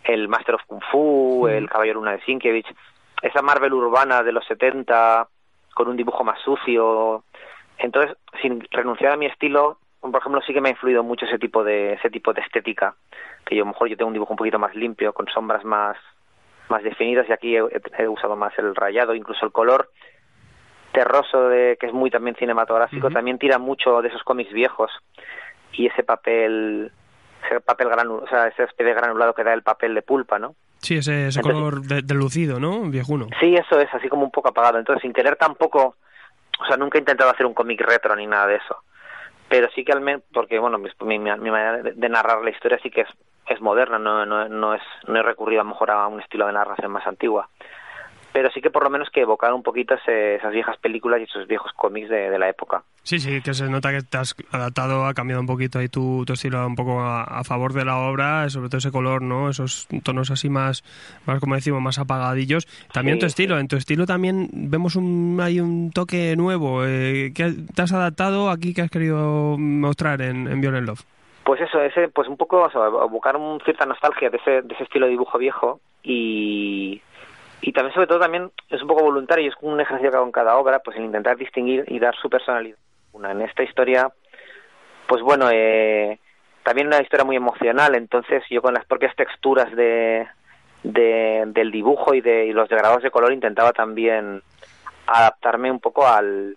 el 0.05 0.29
Master 0.29 0.57
of 0.57 0.65
Kung 0.67 0.83
Fu, 0.91 1.47
el 1.49 1.69
Caballero 1.69 2.01
Luna 2.01 2.13
de 2.13 2.21
Sienkiewicz, 2.23 2.69
esa 3.23 3.43
Marvel 3.43 3.75
urbana 3.75 4.23
de 4.23 4.33
los 4.33 4.47
70 4.47 5.29
con 5.75 5.89
un 5.89 5.97
dibujo 5.97 6.25
más 6.25 6.41
sucio. 6.41 7.25
Entonces, 7.79 8.17
sin 8.43 8.67
renunciar 8.71 9.13
a 9.13 9.17
mi 9.17 9.27
estilo, 9.27 9.79
por 10.01 10.17
ejemplo, 10.17 10.41
sí 10.43 10.53
que 10.53 10.61
me 10.61 10.71
ha 10.71 10.73
influido 10.73 11.03
mucho 11.03 11.27
ese 11.27 11.39
tipo 11.39 11.63
de 11.63 11.95
ese 11.95 12.11
tipo 12.11 12.33
de 12.33 12.41
estética, 12.41 12.95
que 13.45 13.57
yo 13.57 13.63
a 13.63 13.67
lo 13.67 13.73
mejor 13.73 13.89
yo 13.89 13.97
tengo 13.97 14.09
un 14.09 14.15
dibujo 14.15 14.33
un 14.33 14.39
poquito 14.39 14.59
más 14.59 14.75
limpio, 14.75 15.13
con 15.13 15.27
sombras 15.29 15.65
más 15.65 15.97
más 16.69 16.83
definidas 16.85 17.29
y 17.29 17.33
aquí 17.33 17.57
he 17.57 18.09
usado 18.09 18.37
más 18.37 18.57
el 18.59 18.75
rayado, 18.77 19.15
incluso 19.15 19.45
el 19.45 19.53
color 19.53 19.91
terroso 20.93 21.49
de 21.49 21.77
que 21.79 21.87
es 21.87 21.93
muy 21.93 22.11
también 22.11 22.37
cinematográfico 22.37 23.11
también 23.11 23.39
tira 23.39 23.59
mucho 23.59 24.03
de 24.03 24.09
esos 24.09 24.23
cómics 24.23 24.53
viejos 24.53 24.91
y 25.73 25.87
ese 25.87 26.03
papel 26.03 26.91
ese 27.47 27.61
papel 27.61 27.89
granulado, 27.89 28.25
o 28.25 28.29
sea, 28.29 28.49
ese 28.49 28.65
especie 28.65 28.87
de 28.87 28.95
granulado 28.95 29.35
que 29.35 29.45
da 29.45 29.53
el 29.55 29.63
papel 29.63 29.95
de 29.95 30.03
pulpa, 30.03 30.39
¿no? 30.39 30.55
Sí, 30.79 30.97
ese, 30.97 31.29
ese 31.29 31.43
color 31.43 31.83
delucido, 31.83 32.59
¿no? 32.59 32.81
Viejuno. 32.83 33.29
Sí, 33.39 33.55
eso 33.55 33.79
es, 33.81 33.93
así 33.93 34.09
como 34.09 34.25
un 34.25 34.31
poco 34.31 34.49
apagado. 34.49 34.79
Entonces, 34.79 35.03
sin 35.03 35.13
querer 35.13 35.37
tampoco, 35.37 35.97
o 36.59 36.67
sea, 36.67 36.77
nunca 36.77 36.99
he 36.99 37.01
intentado 37.01 37.31
hacer 37.31 37.45
un 37.45 37.55
cómic 37.55 37.81
retro 37.83 38.17
ni 38.17 38.27
nada 38.27 38.47
de 38.47 38.57
eso. 38.57 38.77
Pero 39.49 39.69
sí 39.75 39.85
que 39.85 39.93
al 39.93 40.01
menos, 40.01 40.23
porque 40.33 40.59
bueno, 40.59 40.79
mi, 40.79 41.19
mi, 41.19 41.19
manera 41.19 41.83
de, 41.83 42.09
narrar 42.09 42.43
la 42.43 42.51
historia 42.51 42.79
sí 42.83 42.91
que 42.91 43.03
es, 43.03 43.09
es 43.47 43.61
moderna, 43.61 43.99
no, 43.99 44.25
no, 44.25 44.49
no, 44.49 44.75
es, 44.75 44.83
no 45.07 45.19
he 45.19 45.23
recurrido 45.23 45.61
a 45.61 45.65
lo 45.65 45.71
mejor 45.71 45.91
a 45.91 46.07
un 46.07 46.21
estilo 46.21 46.47
de 46.47 46.53
narración 46.53 46.93
más 46.93 47.07
antigua 47.07 47.49
pero 48.33 48.51
sí 48.51 48.61
que 48.61 48.71
por 48.71 48.85
lo 48.85 48.91
menos 48.91 49.11
que 49.11 49.21
evocar 49.21 49.53
un 49.53 49.63
poquito 49.63 49.95
esas 49.95 50.53
viejas 50.53 50.77
películas 50.79 51.21
y 51.21 51.25
esos 51.25 51.47
viejos 51.47 51.73
cómics 51.73 52.09
de, 52.09 52.39
la 52.39 52.49
época. 52.49 52.83
Sí, 53.03 53.19
sí, 53.19 53.41
que 53.43 53.55
se 53.55 53.69
nota 53.69 53.91
que 53.91 54.03
te 54.03 54.19
has 54.19 54.35
adaptado, 54.53 55.05
ha 55.07 55.15
cambiado 55.15 55.41
un 55.41 55.47
poquito 55.47 55.79
ahí 55.79 55.89
tu, 55.89 56.25
tu 56.25 56.35
estilo 56.35 56.67
un 56.67 56.77
poco 56.77 57.01
a, 57.01 57.43
favor 57.45 57.73
de 57.73 57.85
la 57.85 57.99
obra, 57.99 58.49
sobre 58.49 58.69
todo 58.69 58.79
ese 58.79 58.93
color, 58.93 59.23
¿no? 59.23 59.51
Esos 59.51 59.89
tonos 60.05 60.31
así 60.31 60.49
más, 60.49 60.83
más 61.27 61.41
como 61.41 61.55
decimos, 61.55 61.83
más 61.83 61.99
apagadillos. 61.99 62.67
También 62.93 63.19
tu 63.19 63.27
estilo, 63.27 63.59
en 63.59 63.69
tu 63.69 63.77
estilo 63.77 64.07
también 64.07 64.49
vemos 64.53 64.97
un, 64.97 65.39
hay 65.43 65.61
un 65.61 65.91
toque 65.91 66.35
nuevo. 66.37 66.85
Eh, 66.85 67.33
¿Qué 67.35 67.53
te 67.75 67.83
has 67.83 67.93
adaptado 67.93 68.51
aquí 68.51 68.75
que 68.75 68.83
has 68.83 68.91
querido 68.91 69.57
mostrar 69.59 70.23
en, 70.23 70.47
en 70.47 70.61
Violent 70.61 70.87
Love? 70.87 71.05
Pues 71.45 71.61
eso, 71.63 71.81
ese, 71.81 72.09
pues 72.09 72.29
un 72.29 72.37
poco, 72.37 72.63
o 72.63 72.71
sea, 72.71 72.87
evocar 72.87 73.37
un 73.37 73.61
cierta 73.65 73.87
nostalgia 73.87 74.31
de 74.31 74.37
ese, 74.37 74.63
de 74.63 74.75
ese 74.75 74.85
estilo 74.85 75.07
de 75.07 75.13
dibujo 75.13 75.39
viejo 75.39 75.81
y 76.03 77.03
y 77.63 77.73
también 77.73 77.95
sobre 77.95 78.07
todo 78.07 78.21
también 78.21 78.51
es 78.69 78.81
un 78.81 78.89
poco 78.89 79.03
voluntario 79.03 79.45
y 79.45 79.49
es 79.49 79.55
un 79.61 79.81
ejercicio 79.81 80.11
que 80.11 80.17
hago 80.17 80.27
en 80.27 80.33
cada 80.33 80.57
obra 80.57 80.81
pues 80.81 80.97
el 80.97 81.05
intentar 81.05 81.37
distinguir 81.37 81.85
y 81.89 81.99
dar 81.99 82.15
su 82.17 82.31
personalidad. 82.31 82.79
Una 83.13 83.33
en 83.33 83.43
esta 83.43 83.63
historia 83.63 84.11
pues 85.07 85.23
bueno 85.23 85.49
eh, 85.53 86.19
también 86.63 86.87
una 86.87 87.03
historia 87.03 87.25
muy 87.25 87.37
emocional. 87.37 87.95
Entonces 87.95 88.43
yo 88.51 88.63
con 88.63 88.75
las 88.75 88.85
propias 88.87 89.15
texturas 89.17 89.75
de, 89.75 90.27
del 90.83 91.71
dibujo 91.71 92.15
y 92.15 92.21
de 92.21 92.53
los 92.53 92.69
degradados 92.69 93.03
de 93.03 93.11
color 93.11 93.33
intentaba 93.33 93.73
también 93.73 94.43
adaptarme 95.07 95.71
un 95.71 95.81
poco 95.81 96.07
al, 96.07 96.57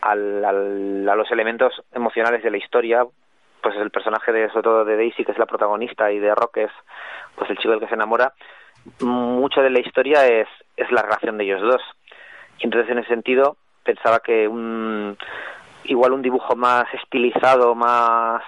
al, 0.00 1.08
a 1.08 1.14
los 1.14 1.30
elementos 1.30 1.82
emocionales 1.92 2.42
de 2.42 2.50
la 2.50 2.58
historia. 2.58 3.06
Pues 3.62 3.76
el 3.76 3.90
personaje 3.90 4.32
de 4.32 4.48
sobre 4.48 4.62
todo 4.62 4.84
de 4.84 4.96
Daisy 4.96 5.24
que 5.24 5.32
es 5.32 5.38
la 5.38 5.46
protagonista 5.46 6.10
y 6.10 6.18
de 6.18 6.34
Rock 6.34 6.56
es 6.58 6.72
pues 7.36 7.48
el 7.48 7.56
chico 7.58 7.70
del 7.70 7.80
que 7.80 7.86
se 7.86 7.94
enamora 7.94 8.34
mucho 9.00 9.62
de 9.62 9.70
la 9.70 9.80
historia 9.80 10.26
es, 10.26 10.48
es 10.76 10.90
la 10.90 11.02
relación 11.02 11.38
de 11.38 11.44
ellos 11.44 11.62
dos. 11.62 11.82
Y 12.58 12.64
entonces 12.64 12.90
en 12.90 12.98
ese 12.98 13.08
sentido 13.08 13.56
pensaba 13.84 14.20
que 14.20 14.46
un 14.48 15.16
igual 15.84 16.12
un 16.12 16.22
dibujo 16.22 16.54
más 16.54 16.84
estilizado, 16.94 17.74
más 17.74 18.42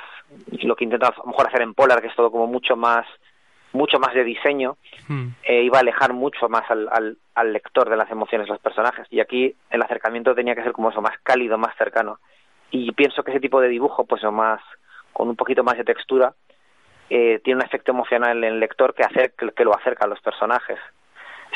lo 0.63 0.77
que 0.77 0.85
intentaba 0.85 1.15
a 1.17 1.21
lo 1.21 1.27
mejor 1.27 1.49
hacer 1.49 1.63
en 1.63 1.75
Polar, 1.75 2.01
que 2.01 2.09
es 2.09 2.15
todo 2.15 2.31
como 2.31 2.47
mucho 2.47 2.77
más 2.77 3.07
mucho 3.73 3.99
más 3.99 4.15
de 4.15 4.23
diseño, 4.23 4.77
hmm. 5.09 5.27
eh, 5.43 5.63
iba 5.65 5.79
a 5.79 5.81
alejar 5.81 6.13
mucho 6.13 6.49
más 6.49 6.63
al, 6.71 6.89
al, 6.93 7.19
al, 7.35 7.53
lector 7.53 7.91
de 7.91 7.97
las 7.97 8.09
emociones 8.09 8.47
de 8.47 8.53
los 8.53 8.63
personajes. 8.63 9.05
Y 9.11 9.19
aquí 9.19 9.53
el 9.69 9.83
acercamiento 9.83 10.33
tenía 10.33 10.55
que 10.55 10.63
ser 10.63 10.71
como 10.71 10.91
eso, 10.91 11.03
más 11.03 11.19
cálido, 11.25 11.59
más 11.59 11.77
cercano. 11.77 12.21
Y 12.71 12.93
pienso 12.93 13.25
que 13.25 13.33
ese 13.33 13.41
tipo 13.41 13.61
de 13.61 13.69
dibujo, 13.69 14.05
pues 14.05 14.23
o 14.23 14.31
más, 14.31 14.61
con 15.13 15.29
un 15.29 15.35
poquito 15.35 15.65
más 15.65 15.77
de 15.77 15.83
textura, 15.83 16.35
eh, 17.11 17.41
tiene 17.45 17.61
un 17.61 17.67
efecto 17.67 17.93
emocional 17.93 18.39
en 18.39 18.45
el 18.45 18.61
lector 18.61 18.95
que, 18.95 19.05
hace, 19.05 19.33
que, 19.37 19.65
lo 19.65 19.77
acerca 19.77 20.05
a 20.05 20.09
los 20.09 20.21
personajes. 20.21 20.79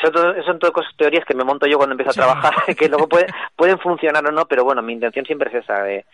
Eso, 0.01 0.11
son 0.43 0.59
todo 0.59 0.71
cosas, 0.71 0.95
teorías 0.95 1.25
que 1.25 1.35
me 1.35 1.43
monto 1.43 1.65
yo 1.65 1.77
cuando 1.77 1.93
empiezo 1.93 2.11
a 2.11 2.25
trabajar, 2.25 2.53
que 2.77 2.87
luego 2.87 3.09
pueden 3.55 3.79
funcionar 3.79 4.25
o 4.25 4.31
no, 4.31 4.45
pero 4.45 4.63
bueno, 4.63 4.81
mi 4.81 4.93
intención 4.93 5.25
siempre 5.25 5.49
es 5.49 5.63
esa, 5.63 5.83
de, 5.83 6.05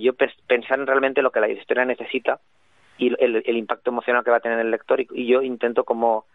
yo 0.00 0.12
pensar 0.46 0.78
en 0.78 0.86
realmente 0.86 1.22
lo 1.22 1.32
que 1.32 1.40
la 1.40 1.48
historia 1.48 1.84
necesita 1.84 2.38
y 2.98 3.08
el, 3.18 3.42
el 3.44 3.56
impacto 3.56 3.90
emocional 3.90 4.22
que 4.22 4.30
va 4.30 4.36
a 4.36 4.40
tener 4.40 4.60
el 4.60 4.70
lector 4.70 5.00
y, 5.00 5.26
yo 5.26 5.42
intento 5.42 5.84
como 5.84 6.26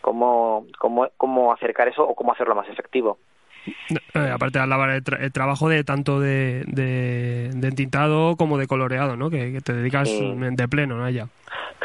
cómo, 0.00 0.66
cómo, 0.78 1.08
cómo 1.16 1.52
acercar 1.52 1.88
eso 1.88 2.02
o 2.02 2.14
cómo 2.14 2.32
hacerlo 2.32 2.54
más 2.54 2.68
efectivo. 2.68 3.18
Eh, 4.14 4.30
aparte 4.32 4.58
hablaba 4.58 4.94
el, 4.94 5.02
el, 5.18 5.32
trabajo 5.32 5.68
de 5.68 5.84
tanto 5.84 6.20
de, 6.20 6.64
de, 6.66 7.50
de, 7.54 7.68
entintado 7.68 8.36
como 8.36 8.58
de 8.58 8.66
coloreado, 8.66 9.16
¿no? 9.16 9.30
Que, 9.30 9.60
te 9.62 9.72
dedicas 9.72 10.08
de 10.08 10.68
pleno, 10.68 10.96
¿no? 10.96 11.08
Ya. 11.08 11.28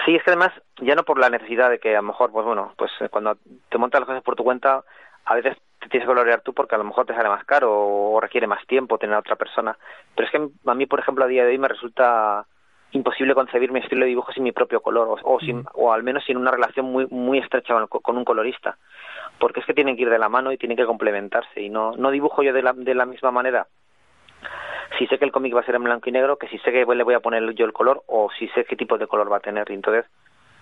Sí, 0.05 0.15
es 0.15 0.23
que 0.23 0.31
además, 0.31 0.51
ya 0.81 0.95
no 0.95 1.03
por 1.03 1.19
la 1.19 1.29
necesidad 1.29 1.69
de 1.69 1.79
que 1.79 1.95
a 1.95 2.01
lo 2.01 2.07
mejor, 2.07 2.31
pues 2.31 2.45
bueno, 2.45 2.73
pues 2.77 2.91
eh, 2.99 3.09
cuando 3.09 3.37
te 3.69 3.77
montas 3.77 4.01
las 4.01 4.07
cosas 4.07 4.23
por 4.23 4.35
tu 4.35 4.43
cuenta, 4.43 4.83
a 5.25 5.35
veces 5.35 5.57
te 5.79 5.89
tienes 5.89 6.05
que 6.05 6.13
colorear 6.13 6.41
tú 6.41 6.53
porque 6.53 6.75
a 6.75 6.77
lo 6.77 6.83
mejor 6.83 7.05
te 7.05 7.13
sale 7.13 7.29
más 7.29 7.45
caro 7.45 7.71
o 7.71 8.19
requiere 8.19 8.47
más 8.47 8.65
tiempo 8.67 8.97
tener 8.97 9.15
a 9.15 9.19
otra 9.19 9.35
persona. 9.35 9.77
Pero 10.15 10.25
es 10.25 10.31
que 10.31 10.69
a 10.69 10.73
mí, 10.73 10.85
por 10.85 10.99
ejemplo, 10.99 11.25
a 11.25 11.27
día 11.27 11.43
de 11.43 11.51
hoy 11.51 11.57
me 11.57 11.67
resulta 11.67 12.45
imposible 12.91 13.35
concebir 13.35 13.71
mi 13.71 13.79
estilo 13.79 14.01
de 14.01 14.09
dibujo 14.09 14.31
sin 14.31 14.43
mi 14.43 14.51
propio 14.51 14.81
color 14.81 15.19
o, 15.23 15.39
sin, 15.39 15.63
o 15.73 15.93
al 15.93 16.01
menos 16.01 16.23
sin 16.25 16.37
una 16.37 16.49
relación 16.49 16.87
muy 16.87 17.05
muy 17.07 17.37
estrecha 17.37 17.75
con, 17.87 18.17
un 18.17 18.25
colorista. 18.25 18.77
Porque 19.39 19.59
es 19.59 19.65
que 19.65 19.73
tienen 19.73 19.95
que 19.95 20.03
ir 20.03 20.09
de 20.09 20.17
la 20.17 20.29
mano 20.29 20.51
y 20.51 20.57
tienen 20.57 20.77
que 20.77 20.85
complementarse 20.85 21.61
y 21.61 21.69
no 21.69 21.91
no 21.97 22.09
dibujo 22.09 22.41
yo 22.41 22.51
de 22.51 22.63
la, 22.63 22.73
de 22.73 22.95
la 22.95 23.05
misma 23.05 23.31
manera 23.31 23.67
si 24.97 25.07
sé 25.07 25.17
que 25.17 25.25
el 25.25 25.31
cómic 25.31 25.55
va 25.55 25.61
a 25.61 25.65
ser 25.65 25.75
en 25.75 25.83
blanco 25.83 26.09
y 26.09 26.11
negro 26.11 26.37
que 26.37 26.47
si 26.47 26.57
sé 26.59 26.71
que 26.71 26.85
le 26.85 27.03
voy 27.03 27.13
a 27.13 27.19
poner 27.19 27.53
yo 27.53 27.65
el 27.65 27.73
color 27.73 28.03
o 28.07 28.29
si 28.37 28.47
sé 28.49 28.65
qué 28.65 28.75
tipo 28.75 28.97
de 28.97 29.07
color 29.07 29.31
va 29.31 29.37
a 29.37 29.41
tener 29.41 29.69
y 29.69 29.73
entonces 29.73 30.05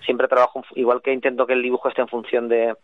siempre 0.05 0.27
trabajo 0.27 0.63
igual 0.75 1.01
que 1.01 1.13
intento 1.13 1.47
que 1.47 1.53
el 1.53 1.61
dibujo 1.61 1.89
esté 1.89 2.01
en 2.01 2.07
función 2.07 2.47
de 2.47 2.75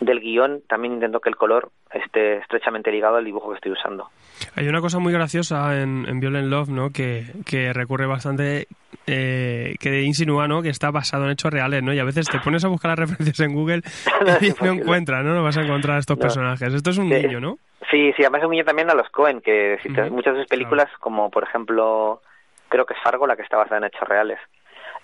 del 0.00 0.20
guion 0.20 0.62
también 0.66 0.94
intento 0.94 1.20
que 1.20 1.28
el 1.28 1.36
color 1.36 1.70
esté 1.92 2.38
estrechamente 2.38 2.90
ligado 2.90 3.16
al 3.16 3.24
dibujo 3.24 3.50
que 3.50 3.56
estoy 3.56 3.72
usando. 3.72 4.08
Hay 4.56 4.66
una 4.66 4.80
cosa 4.80 4.98
muy 4.98 5.12
graciosa 5.12 5.80
en, 5.80 6.06
en 6.08 6.20
Violent 6.20 6.48
Love, 6.48 6.70
¿no? 6.70 6.90
Que, 6.90 7.26
que 7.44 7.72
recurre 7.72 8.06
bastante, 8.06 8.66
eh, 9.06 9.74
que 9.78 10.02
insinúa, 10.02 10.48
¿no? 10.48 10.62
Que 10.62 10.70
está 10.70 10.90
basado 10.90 11.24
en 11.26 11.32
hechos 11.32 11.52
reales, 11.52 11.82
¿no? 11.82 11.92
Y 11.92 11.98
a 11.98 12.04
veces 12.04 12.28
te 12.28 12.40
pones 12.40 12.64
a 12.64 12.68
buscar 12.68 12.90
las 12.90 12.98
referencias 13.10 13.40
en 13.40 13.54
Google 13.54 13.82
y 14.40 14.64
no 14.64 14.72
encuentras, 14.72 15.24
¿no? 15.24 15.34
No 15.34 15.42
vas 15.42 15.58
a 15.58 15.62
encontrar 15.62 15.96
a 15.96 16.00
estos 16.00 16.18
personajes. 16.18 16.72
Esto 16.72 16.90
es 16.90 16.98
un 16.98 17.10
niño, 17.10 17.40
¿no? 17.40 17.58
Sí, 17.90 18.12
sí, 18.16 18.22
además 18.22 18.40
es 18.40 18.44
un 18.44 18.52
niño 18.52 18.64
también 18.64 18.90
a 18.90 18.94
los 18.94 19.08
Cohen, 19.10 19.40
que 19.40 19.78
muchas 20.10 20.34
de 20.34 20.40
sus 20.40 20.48
películas, 20.48 20.88
como 21.00 21.30
por 21.30 21.42
ejemplo, 21.42 22.20
creo 22.68 22.86
que 22.86 22.94
es 22.94 23.00
Fargo, 23.02 23.26
la 23.26 23.36
que 23.36 23.42
está 23.42 23.56
basada 23.56 23.78
en 23.78 23.84
hechos 23.84 24.08
reales. 24.08 24.38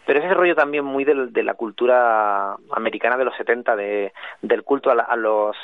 Pero 0.07 0.21
ese 0.21 0.35
rollo 0.35 0.55
también 0.55 0.85
muy 0.85 1.05
de 1.05 1.43
la 1.43 1.55
cultura 1.55 2.55
americana 2.71 3.16
de 3.16 3.25
los 3.25 3.37
70, 3.37 3.75
de, 3.75 4.12
del 4.40 4.62
culto 4.62 4.90
a, 4.90 5.16
los 5.16 5.57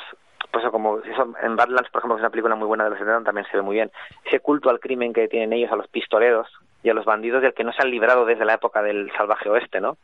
pues 0.51 0.65
como 0.69 0.99
eso, 0.99 1.33
en 1.41 1.55
Badlands, 1.55 1.89
por 1.89 1.99
ejemplo, 1.99 2.15
que 2.15 2.19
es 2.19 2.23
una 2.23 2.29
película 2.29 2.55
muy 2.55 2.67
buena 2.67 2.83
de 2.83 2.89
los 2.91 2.99
70, 2.99 3.23
también 3.23 3.47
se 3.49 3.57
ve 3.57 3.63
muy 3.63 3.75
bien. 3.75 3.91
Ese 4.25 4.41
culto 4.41 4.69
al 4.69 4.81
crimen 4.81 5.13
que 5.13 5.29
tienen 5.29 5.53
ellos, 5.53 5.71
a 5.71 5.77
los 5.77 5.87
pistoleros 5.87 6.47
y 6.83 6.89
a 6.89 6.93
los 6.93 7.05
bandidos 7.05 7.41
del 7.41 7.53
que 7.53 7.63
no 7.63 7.71
se 7.71 7.81
han 7.81 7.89
librado 7.89 8.25
desde 8.25 8.43
la 8.43 8.55
época 8.55 8.83
del 8.83 9.09
salvaje 9.15 9.49
oeste, 9.49 9.79
¿no? 9.79 9.97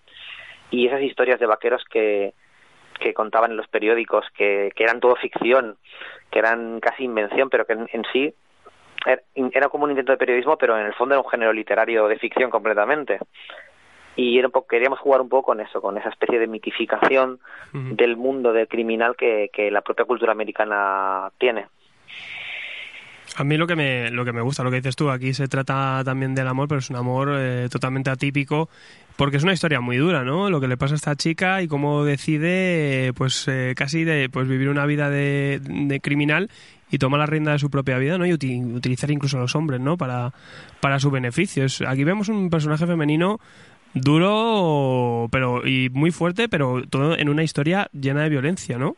Y 0.72 0.88
esas 0.88 1.02
historias 1.02 1.40
de 1.40 1.46
vaqueros 1.46 1.84
que, 1.84 2.34
que 3.00 3.13
contaban 3.13 3.51
en 3.51 3.58
los 3.58 3.68
periódicos, 3.68 4.25
que, 4.36 4.72
que 4.75 4.84
eran 4.84 5.00
todo 5.00 5.15
ficción, 5.15 5.77
que 6.32 6.39
eran 6.39 6.79
casi 6.79 7.03
invención, 7.03 7.50
pero 7.50 7.65
que 7.65 7.74
en 7.74 8.03
sí 8.12 8.34
era 9.53 9.70
como 9.70 9.86
un 9.86 9.91
intento 9.91 10.12
de 10.12 10.18
periodismo, 10.18 10.58
pero 10.58 10.77
en 10.77 10.86
el 10.86 10.94
fondo 10.94 11.15
era 11.15 11.22
un 11.22 11.29
género 11.29 11.53
literario 11.53 12.08
de 12.08 12.20
ficción 12.20 12.50
completamente 12.50 13.20
y 14.20 14.38
era 14.38 14.50
un 14.50 14.51
poco, 14.51 14.68
queríamos 14.68 15.00
jugar 15.00 15.22
un 15.22 15.29
poco 15.29 15.51
con 15.51 15.62
eso, 15.62 15.82
con 15.82 15.98
esa 15.98 16.10
especie 16.10 16.39
de 16.39 16.48
mitificación 16.48 17.39
del 17.72 18.18
mundo 18.18 18.51
del 18.51 18.68
criminal 18.68 19.15
que, 19.15 19.50
que 19.53 19.72
la 19.72 19.82
propia 19.82 20.03
cultura 20.03 20.34
americana 20.34 21.32
tiene. 21.38 21.68
A 23.36 23.44
mí 23.44 23.58
lo 23.58 23.68
que 23.68 23.76
me 23.76 24.12
lo 24.12 24.26
que 24.26 24.34
me 24.34 24.42
gusta, 24.42 24.64
lo 24.64 24.72
que 24.72 24.78
dices 24.78 24.96
tú, 24.96 25.10
aquí 25.10 25.34
se 25.34 25.48
trata 25.48 26.02
también 26.04 26.36
del 26.36 26.48
amor, 26.48 26.68
pero 26.68 26.80
es 26.80 26.90
un 26.90 26.96
amor 26.96 27.30
eh, 27.34 27.68
totalmente 27.72 28.10
atípico, 28.10 28.70
porque 29.16 29.38
es 29.38 29.44
una 29.44 29.54
historia 29.54 29.82
muy 29.82 29.98
dura, 29.98 30.24
¿no? 30.24 30.50
Lo 30.50 30.60
que 30.60 30.68
le 30.68 30.78
pasa 30.78 30.96
a 30.96 30.98
esta 30.98 31.16
chica 31.16 31.62
y 31.62 31.68
cómo 31.68 32.04
decide, 32.04 33.14
pues 33.16 33.48
eh, 33.48 33.74
casi 33.78 34.04
de 34.04 34.30
pues 34.30 34.48
vivir 34.48 34.70
una 34.70 34.86
vida 34.86 35.10
de, 35.10 36.00
criminal 36.02 36.50
y 36.92 36.98
toma 36.98 37.18
la 37.18 37.28
rienda 37.28 37.52
de 37.52 37.60
su 37.60 37.70
propia 37.70 37.98
vida, 37.98 38.18
¿no? 38.18 38.26
Y 38.26 38.34
utilizar 38.34 39.12
incluso 39.12 39.38
a 39.38 39.42
los 39.42 39.56
hombres, 39.56 39.80
¿no? 39.80 39.96
Para 39.96 40.32
para 40.80 41.00
su 41.00 41.12
beneficio. 41.12 41.66
Aquí 41.88 42.04
vemos 42.04 42.30
un 42.30 42.50
personaje 42.50 42.88
femenino 42.88 43.40
duro 43.94 45.28
pero 45.32 45.66
y 45.66 45.90
muy 45.92 46.12
fuerte, 46.12 46.50
pero 46.50 46.82
todo 46.90 47.18
en 47.18 47.30
una 47.30 47.44
historia 47.44 47.90
llena 47.94 48.24
de 48.24 48.30
violencia, 48.30 48.78
¿no? 48.78 48.96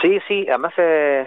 Sí, 0.00 0.18
sí, 0.26 0.46
además 0.48 0.72
eh, 0.78 1.26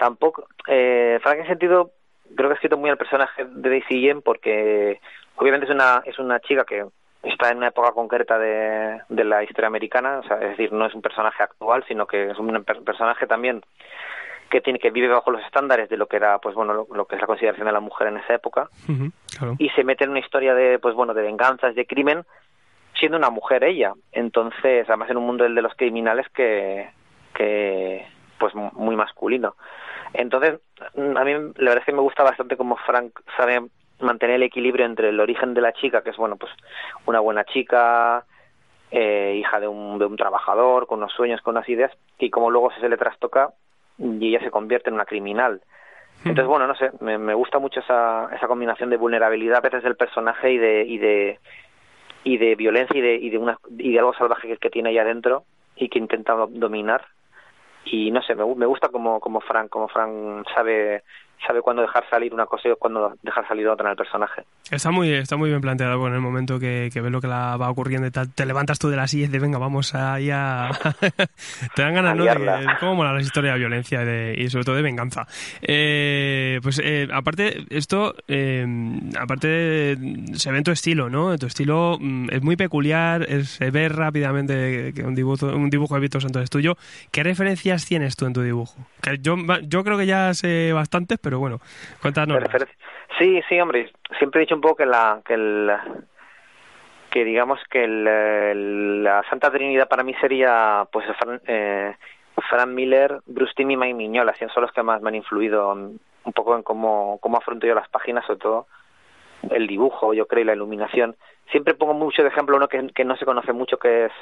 tampoco, 0.00 0.48
eh, 0.66 1.18
Frank 1.22 1.40
en 1.40 1.46
sentido, 1.46 1.92
creo 2.34 2.48
que 2.48 2.54
ha 2.54 2.54
escrito 2.54 2.78
muy 2.78 2.88
al 2.88 2.96
personaje 2.96 3.44
de 3.44 3.68
Daisy 3.68 4.00
Yen 4.00 4.22
porque 4.22 4.98
obviamente 5.36 5.66
es 5.66 5.72
una, 5.72 6.02
es 6.06 6.18
una 6.18 6.40
chica 6.40 6.64
que 6.64 6.86
está 7.22 7.50
en 7.50 7.58
una 7.58 7.68
época 7.68 7.92
concreta 7.92 8.38
de, 8.38 9.02
de 9.10 9.24
la 9.24 9.44
historia 9.44 9.68
americana, 9.68 10.20
o 10.20 10.22
sea, 10.22 10.38
es 10.38 10.50
decir, 10.50 10.72
no 10.72 10.86
es 10.86 10.94
un 10.94 11.02
personaje 11.02 11.42
actual, 11.42 11.84
sino 11.86 12.06
que 12.06 12.30
es 12.30 12.38
un 12.38 12.64
personaje 12.64 13.26
también 13.26 13.60
que 14.50 14.60
tiene 14.60 14.78
que 14.78 14.90
vive 14.90 15.08
bajo 15.08 15.30
los 15.30 15.44
estándares 15.44 15.88
de 15.88 15.96
lo 15.96 16.06
que 16.06 16.16
era 16.16 16.38
pues 16.38 16.56
bueno 16.56 16.86
lo, 16.90 17.04
que 17.04 17.14
es 17.14 17.20
la 17.20 17.26
consideración 17.26 17.66
de 17.66 17.72
la 17.72 17.80
mujer 17.80 18.08
en 18.08 18.16
esa 18.16 18.34
época. 18.34 18.68
Y 19.58 19.68
se 19.70 19.84
mete 19.84 20.04
en 20.04 20.10
una 20.10 20.18
historia 20.18 20.54
de 20.54 20.78
pues 20.80 20.94
bueno 20.94 21.14
de 21.14 21.22
venganzas 21.22 21.74
de 21.74 21.86
crimen 21.86 22.24
siendo 22.94 23.16
una 23.16 23.30
mujer 23.30 23.62
ella. 23.62 23.92
Entonces 24.10 24.88
además 24.88 25.08
en 25.10 25.18
un 25.18 25.26
mundo 25.26 25.44
del 25.44 25.54
de 25.54 25.62
los 25.62 25.74
criminales 25.74 26.26
que 26.30 26.88
que 27.32 28.04
pues 28.38 28.54
muy 28.54 28.96
masculino 28.96 29.54
entonces 30.14 30.60
a 30.78 31.24
mí 31.24 31.32
la 31.32 31.70
verdad 31.70 31.78
es 31.78 31.84
que 31.84 31.92
me 31.92 32.00
gusta 32.00 32.22
bastante 32.22 32.56
como 32.56 32.76
Frank 32.76 33.20
sabe 33.36 33.62
mantener 34.00 34.36
el 34.36 34.42
equilibrio 34.44 34.86
entre 34.86 35.10
el 35.10 35.20
origen 35.20 35.54
de 35.54 35.60
la 35.60 35.72
chica 35.72 36.02
que 36.02 36.10
es 36.10 36.16
bueno 36.16 36.36
pues 36.36 36.52
una 37.06 37.20
buena 37.20 37.44
chica 37.44 38.24
eh, 38.90 39.36
hija 39.38 39.60
de 39.60 39.68
un, 39.68 39.98
de 39.98 40.06
un 40.06 40.16
trabajador 40.16 40.86
con 40.86 40.98
unos 40.98 41.12
sueños 41.12 41.40
con 41.42 41.56
unas 41.56 41.68
ideas 41.68 41.92
y 42.18 42.30
como 42.30 42.50
luego 42.50 42.70
se 42.80 42.88
le 42.88 42.96
trastoca 42.96 43.50
y 44.00 44.28
ella 44.28 44.40
se 44.40 44.50
convierte 44.50 44.88
en 44.88 44.94
una 44.94 45.04
criminal. 45.04 45.60
Entonces, 46.24 46.46
bueno, 46.46 46.66
no 46.66 46.74
sé, 46.74 46.90
me, 47.00 47.18
me 47.18 47.34
gusta 47.34 47.58
mucho 47.58 47.80
esa, 47.80 48.28
esa 48.34 48.46
combinación 48.46 48.90
de 48.90 48.96
vulnerabilidad 48.96 49.58
a 49.58 49.60
veces 49.60 49.82
del 49.82 49.96
personaje 49.96 50.52
y 50.52 50.58
de, 50.58 50.84
y 50.86 50.98
de, 50.98 51.38
y 52.24 52.36
de 52.36 52.54
violencia 52.56 52.96
y 52.96 53.00
de, 53.00 53.14
y 53.14 53.30
de, 53.30 53.38
una, 53.38 53.58
y 53.78 53.92
de 53.92 53.98
algo 53.98 54.12
salvaje 54.14 54.48
que, 54.48 54.56
que 54.58 54.70
tiene 54.70 54.90
ahí 54.90 54.98
adentro 54.98 55.44
y 55.76 55.88
que 55.88 55.98
intenta 55.98 56.34
dominar. 56.34 57.06
Y 57.84 58.10
no 58.10 58.22
sé, 58.22 58.34
me, 58.34 58.44
me 58.54 58.66
gusta 58.66 58.88
como, 58.88 59.20
como 59.20 59.40
Frank, 59.40 59.70
como 59.70 59.88
Frank 59.88 60.46
sabe 60.54 61.02
sabe 61.46 61.62
cuándo 61.62 61.82
dejar 61.82 62.08
salir 62.08 62.34
una 62.34 62.46
cosa 62.46 62.68
y 62.68 62.72
cuándo 62.78 63.14
dejar 63.22 63.46
salir 63.46 63.66
otra 63.68 63.86
en 63.86 63.90
el 63.92 63.96
personaje. 63.96 64.44
Está 64.70 64.90
muy, 64.90 65.12
está 65.12 65.36
muy 65.36 65.48
bien 65.48 65.60
planteado 65.60 66.06
en 66.06 66.14
el 66.14 66.20
momento 66.20 66.58
que, 66.58 66.90
que 66.92 67.00
ves 67.00 67.10
lo 67.10 67.20
que 67.20 67.26
la 67.28 67.56
va 67.56 67.70
ocurriendo 67.70 68.06
y 68.06 68.10
tal, 68.10 68.32
te 68.32 68.46
levantas 68.46 68.78
tú 68.78 68.88
de 68.88 68.96
la 68.96 69.06
silla 69.06 69.24
y 69.24 69.26
dices, 69.26 69.42
venga, 69.42 69.58
vamos 69.58 69.94
ahí 69.94 70.30
a... 70.30 70.70
te 71.74 71.82
dan 71.82 71.94
ganas, 71.94 72.16
¿no? 72.16 72.24
De, 72.24 72.66
cómo 72.78 72.96
mola 72.96 73.12
la 73.12 73.20
historia 73.20 73.52
de 73.52 73.58
violencia 73.58 74.02
y, 74.02 74.04
de, 74.04 74.34
y 74.38 74.50
sobre 74.50 74.64
todo 74.64 74.76
de 74.76 74.82
venganza. 74.82 75.26
Eh, 75.62 76.60
pues 76.62 76.80
eh, 76.82 77.08
aparte, 77.12 77.64
esto, 77.70 78.14
eh, 78.28 78.66
aparte 79.18 79.96
se 80.34 80.52
ve 80.52 80.58
en 80.58 80.64
tu 80.64 80.70
estilo, 80.70 81.08
¿no? 81.08 81.36
Tu 81.38 81.46
estilo 81.46 81.98
mm, 82.00 82.28
es 82.30 82.42
muy 82.42 82.56
peculiar, 82.56 83.26
se 83.44 83.70
ve 83.70 83.88
rápidamente 83.88 84.92
que 84.94 85.02
un 85.02 85.14
dibujo, 85.14 85.46
un 85.46 85.70
dibujo 85.70 85.94
de 85.94 86.00
Víctor 86.00 86.22
Santos 86.22 86.42
es 86.42 86.50
tuyo. 86.50 86.76
¿Qué 87.10 87.22
referencias 87.22 87.86
tienes 87.86 88.16
tú 88.16 88.26
en 88.26 88.32
tu 88.32 88.42
dibujo? 88.42 88.86
Que 89.00 89.18
yo, 89.18 89.36
yo 89.62 89.84
creo 89.84 89.98
que 89.98 90.06
ya 90.06 90.34
sé 90.34 90.72
bastantes, 90.72 91.18
pero 91.20 91.29
pero 91.30 91.38
bueno, 91.38 91.60
cuéntanos. 92.02 92.42
Sí, 93.16 93.40
sí, 93.48 93.60
hombre, 93.60 93.92
siempre 94.18 94.40
he 94.40 94.44
dicho 94.44 94.56
un 94.56 94.60
poco 94.60 94.78
que 94.78 94.86
la 94.86 95.22
que 95.24 95.34
el 95.34 95.70
que 97.08 97.24
digamos 97.24 97.60
que 97.70 97.86
la 97.86 99.22
Santa 99.30 99.48
Trinidad 99.52 99.88
para 99.88 100.02
mí 100.02 100.12
sería 100.20 100.88
pues 100.90 101.06
Fran, 101.20 101.40
eh, 101.46 101.94
Fran 102.48 102.74
Miller, 102.74 103.20
Bruce 103.26 103.52
Timm 103.54 103.70
y 103.70 103.76
Mike 103.76 103.94
Mignola, 103.94 104.34
son 104.34 104.62
los 104.62 104.72
que 104.72 104.82
más 104.82 105.00
me 105.02 105.10
han 105.10 105.14
influido 105.14 105.72
un 105.72 106.32
poco 106.34 106.56
en 106.56 106.64
cómo, 106.64 107.18
cómo 107.20 107.38
afronto 107.38 107.64
yo 107.64 107.76
las 107.76 107.88
páginas, 107.88 108.26
sobre 108.26 108.40
todo 108.40 108.66
el 109.50 109.68
dibujo, 109.68 110.12
yo 110.12 110.26
creo, 110.26 110.42
y 110.42 110.46
la 110.46 110.54
iluminación. 110.54 111.14
Siempre 111.52 111.74
pongo 111.74 111.94
mucho 111.94 112.22
de 112.22 112.28
ejemplo 112.28 112.56
uno 112.56 112.66
que 112.66 113.04
no 113.04 113.16
se 113.16 113.24
conoce 113.24 113.52
mucho, 113.52 113.78
que 113.78 114.06
es 114.06 114.12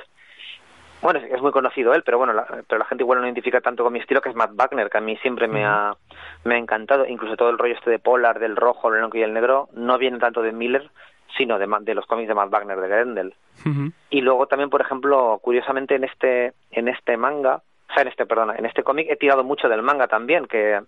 bueno, 1.00 1.20
es, 1.20 1.40
muy 1.40 1.52
conocido 1.52 1.94
él, 1.94 2.02
pero 2.02 2.18
bueno, 2.18 2.32
la, 2.32 2.44
pero 2.66 2.78
la 2.78 2.84
gente 2.84 3.04
igual 3.04 3.20
no 3.20 3.26
identifica 3.26 3.60
tanto 3.60 3.84
con 3.84 3.92
mi 3.92 4.00
estilo, 4.00 4.20
que 4.20 4.30
es 4.30 4.34
Matt 4.34 4.52
Wagner, 4.54 4.90
que 4.90 4.98
a 4.98 5.02
mí 5.02 5.16
siempre 5.18 5.46
me, 5.46 5.64
ha, 5.64 5.94
me 6.44 6.56
ha 6.56 6.58
encantado. 6.58 7.06
Incluso 7.06 7.36
todo 7.36 7.50
el 7.50 7.58
rollo 7.58 7.74
este 7.74 7.90
de 7.90 7.98
Polar, 7.98 8.38
del 8.38 8.56
rojo, 8.56 8.88
el 8.88 8.98
blanco 8.98 9.16
y 9.16 9.22
el 9.22 9.32
negro, 9.32 9.68
no 9.74 9.98
viene 9.98 10.18
tanto 10.18 10.42
de 10.42 10.52
Miller, 10.52 10.90
sino 11.36 11.58
de, 11.58 11.68
de 11.82 11.94
los 11.94 12.06
cómics 12.06 12.28
de 12.28 12.34
Matt 12.34 12.50
Wagner, 12.50 12.80
de 12.80 12.88
Grendel. 12.88 13.34
Y 14.10 14.20
luego 14.20 14.46
también, 14.46 14.70
por 14.70 14.80
ejemplo, 14.80 15.38
curiosamente 15.42 15.94
en 15.94 16.04
este, 16.04 16.52
en 16.70 16.88
este 16.88 17.16
manga, 17.16 17.62
o 17.90 17.92
sea, 17.92 18.02
en 18.02 18.08
este, 18.08 18.26
perdona, 18.26 18.54
en 18.56 18.66
este 18.66 18.82
cómic 18.82 19.08
he 19.10 19.16
tirado 19.16 19.44
mucho 19.44 19.68
del 19.68 19.82
manga 19.82 20.08
también, 20.08 20.46
que, 20.46 20.80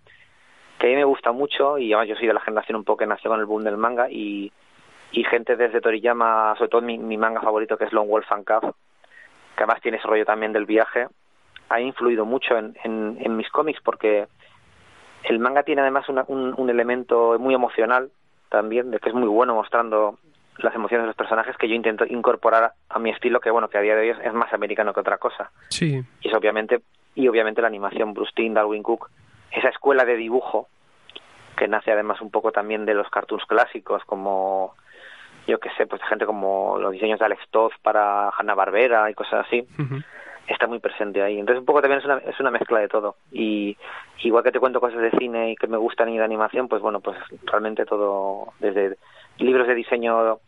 que 0.79 0.87
a 0.87 0.90
mí 0.90 0.97
me 0.97 1.05
gusta 1.05 1.33
mucho, 1.33 1.79
y 1.79 1.93
además 1.93 2.09
yo 2.09 2.17
soy 2.17 2.26
de 2.26 2.35
la 2.35 2.40
generación 2.40 2.76
un 2.76 2.85
poco 2.85 2.99
que 2.99 3.07
nació 3.07 3.31
con 3.31 3.40
el 3.40 3.47
boom 3.47 3.64
del 3.64 3.76
manga, 3.76 4.09
y, 4.11 4.52
y 5.12 5.25
gente 5.25 5.57
desde 5.57 5.81
Toriyama, 5.81 6.55
sobre 6.57 6.69
todo 6.69 6.81
mi, 6.81 6.99
mi 6.99 7.17
manga 7.17 7.40
favorito 7.40 7.76
que 7.76 7.85
es 7.85 7.93
Long 7.93 8.09
Wolf 8.09 8.31
and 8.31 8.45
Cub, 8.45 8.75
que 9.61 9.64
además 9.64 9.83
tiene 9.83 9.99
ese 9.99 10.09
rollo 10.09 10.25
también 10.25 10.55
del 10.55 10.64
viaje, 10.64 11.07
ha 11.69 11.81
influido 11.83 12.25
mucho 12.25 12.57
en, 12.57 12.75
en, 12.83 13.37
mis 13.37 13.50
cómics 13.50 13.79
porque 13.85 14.26
el 15.25 15.38
manga 15.38 15.64
tiene 15.64 15.83
además 15.83 16.09
un, 16.09 16.55
un, 16.57 16.71
elemento 16.71 17.38
muy 17.38 17.52
emocional 17.52 18.11
también, 18.49 18.90
de 18.90 18.99
que 19.00 19.11
es 19.11 19.14
muy 19.14 19.29
bueno 19.29 19.55
mostrando 19.55 20.19
las 20.57 20.75
emociones 20.75 21.02
de 21.02 21.09
los 21.09 21.17
personajes 21.17 21.59
que 21.59 21.69
yo 21.69 21.75
intento 21.75 22.07
incorporar 22.07 22.73
a 22.88 22.99
mi 22.99 23.11
estilo 23.11 23.38
que 23.38 23.50
bueno 23.50 23.69
que 23.69 23.76
a 23.76 23.83
día 23.83 23.95
de 23.97 24.00
hoy 24.00 24.17
es, 24.25 24.33
más 24.33 24.50
americano 24.55 24.95
que 24.95 25.00
otra 25.00 25.19
cosa. 25.19 25.50
Sí. 25.69 26.02
Y 26.23 26.29
es 26.29 26.35
obviamente 26.35 26.81
y 27.14 27.29
obviamente 27.29 27.61
la 27.61 27.69
animación 27.69 28.14
Bruce 28.14 28.33
Timm, 28.35 28.55
Darwin 28.55 28.83
Cook 28.83 29.11
esa 29.50 29.69
escuela 29.69 30.07
de 30.07 30.17
dibujo 30.17 30.69
que 31.59 31.69
nace 31.69 31.93
además 31.93 32.23
un 32.23 32.31
poco 32.31 32.50
también 32.50 32.87
de 32.87 32.95
los 32.95 33.11
cartoons 33.11 33.45
clásicos 33.45 34.02
como 34.07 34.75
yo 35.47 35.59
qué 35.59 35.70
sé, 35.76 35.87
pues 35.87 36.02
gente 36.02 36.26
como 36.26 36.78
los 36.78 36.92
diseños 36.92 37.18
de 37.18 37.25
Alex 37.25 37.49
Toth 37.50 37.73
para 37.82 38.30
Hanna 38.30 38.54
Barbera 38.54 39.11
y 39.11 39.14
cosas 39.14 39.47
así, 39.47 39.66
está 40.47 40.66
muy 40.66 40.78
presente 40.78 41.23
ahí. 41.23 41.38
Entonces 41.38 41.61
un 41.61 41.66
poco 41.66 41.80
también 41.80 42.00
es 42.00 42.04
una, 42.04 42.18
es 42.18 42.38
una 42.40 42.50
mezcla 42.50 42.78
de 42.80 42.88
todo. 42.88 43.16
Y 43.32 43.76
igual 44.23 44.44
que 44.44 44.52
te 44.52 44.61
cuento 44.61 44.80
cosas 44.80 45.00
de 45.00 45.11
cine 45.12 45.52
y 45.52 45.56
que 45.56 45.66
me 45.66 45.76
gustan 45.76 46.09
y 46.09 46.18
de 46.18 46.25
animación, 46.25 46.68
pues 46.68 46.82
bueno, 46.82 47.00
pues 47.00 47.16
realmente 47.44 47.85
todo, 47.85 48.52
desde 48.59 48.97
libros 49.38 49.66
de 49.66 49.75
diseño 49.75 50.40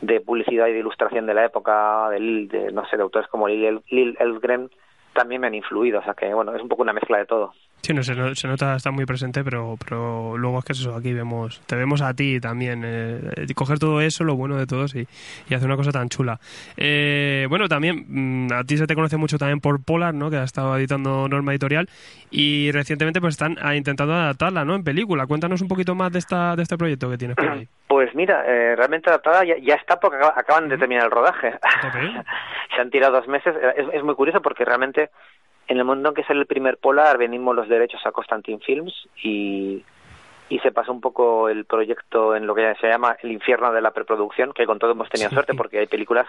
de 0.00 0.20
publicidad 0.20 0.66
y 0.66 0.72
de 0.72 0.80
ilustración 0.80 1.26
de 1.26 1.34
la 1.34 1.44
época, 1.44 2.10
de, 2.10 2.46
de 2.46 2.72
no 2.72 2.84
sé, 2.86 2.96
de 2.96 3.02
autores 3.02 3.28
como 3.28 3.48
Lil, 3.48 3.80
Lil 3.88 4.16
Elgren, 4.18 4.70
también 5.12 5.40
me 5.40 5.46
han 5.46 5.54
influido, 5.54 6.00
o 6.00 6.02
sea 6.02 6.14
que 6.14 6.32
bueno, 6.34 6.54
es 6.54 6.62
un 6.62 6.68
poco 6.68 6.82
una 6.82 6.92
mezcla 6.92 7.18
de 7.18 7.26
todo. 7.26 7.54
Sí, 7.84 7.92
no, 7.92 8.02
se, 8.02 8.14
nota, 8.48 8.76
está 8.76 8.90
muy 8.90 9.04
presente, 9.04 9.44
pero, 9.44 9.76
pero 9.84 10.38
luego 10.38 10.60
es 10.60 10.64
que 10.64 10.72
eso, 10.72 10.94
aquí 10.96 11.12
vemos, 11.12 11.60
te 11.66 11.76
vemos 11.76 12.00
a 12.00 12.14
ti 12.14 12.40
también, 12.40 12.82
eh, 12.82 13.46
coger 13.54 13.78
todo 13.78 14.00
eso, 14.00 14.24
lo 14.24 14.36
bueno 14.36 14.56
de 14.56 14.66
todos 14.66 14.94
y, 14.94 15.06
y 15.50 15.54
hacer 15.54 15.68
una 15.68 15.76
cosa 15.76 15.92
tan 15.92 16.08
chula. 16.08 16.40
Eh, 16.78 17.44
bueno, 17.50 17.68
también 17.68 18.06
mm, 18.08 18.52
a 18.54 18.64
ti 18.64 18.78
se 18.78 18.86
te 18.86 18.94
conoce 18.94 19.18
mucho 19.18 19.36
también 19.36 19.60
por 19.60 19.84
Polar, 19.84 20.14
¿no? 20.14 20.30
Que 20.30 20.38
ha 20.38 20.44
estado 20.44 20.78
editando 20.78 21.28
Norma 21.28 21.52
Editorial 21.52 21.90
y 22.30 22.72
recientemente 22.72 23.20
pues 23.20 23.34
están 23.34 23.58
ah, 23.60 23.76
intentando 23.76 24.14
adaptarla, 24.14 24.64
¿no? 24.64 24.76
En 24.76 24.82
película. 24.82 25.26
Cuéntanos 25.26 25.60
un 25.60 25.68
poquito 25.68 25.94
más 25.94 26.10
de 26.10 26.20
esta 26.20 26.56
de 26.56 26.62
este 26.62 26.78
proyecto 26.78 27.10
que 27.10 27.18
tienes 27.18 27.36
por 27.36 27.48
ahí. 27.50 27.68
Pues 27.86 28.12
mira, 28.12 28.44
eh, 28.44 28.74
realmente 28.74 29.08
adaptada 29.08 29.44
ya, 29.44 29.74
está 29.74 30.00
porque 30.00 30.16
acaban 30.16 30.68
de 30.68 30.76
terminar 30.76 31.04
el 31.04 31.10
rodaje. 31.12 31.52
se 32.74 32.80
han 32.80 32.90
tirado 32.90 33.18
dos 33.18 33.28
meses. 33.28 33.54
Es, 33.76 33.86
es 33.92 34.02
muy 34.02 34.16
curioso 34.16 34.42
porque 34.42 34.64
realmente 34.64 35.10
en 35.68 35.78
el 35.78 35.84
momento 35.84 36.10
en 36.10 36.14
que 36.14 36.24
sale 36.24 36.40
el 36.40 36.46
primer 36.46 36.78
Polar, 36.78 37.18
venimos 37.18 37.54
los 37.54 37.68
derechos 37.68 38.00
a 38.04 38.12
Constantin 38.12 38.60
Films 38.60 38.92
y, 39.22 39.84
y 40.48 40.58
se 40.60 40.72
pasó 40.72 40.92
un 40.92 41.00
poco 41.00 41.48
el 41.48 41.64
proyecto 41.64 42.36
en 42.36 42.46
lo 42.46 42.54
que 42.54 42.74
se 42.80 42.88
llama 42.88 43.16
el 43.22 43.32
infierno 43.32 43.72
de 43.72 43.80
la 43.80 43.92
preproducción, 43.92 44.52
que 44.52 44.66
con 44.66 44.78
todo 44.78 44.92
hemos 44.92 45.08
tenido 45.08 45.30
suerte 45.30 45.54
porque 45.54 45.78
hay 45.78 45.86
películas 45.86 46.26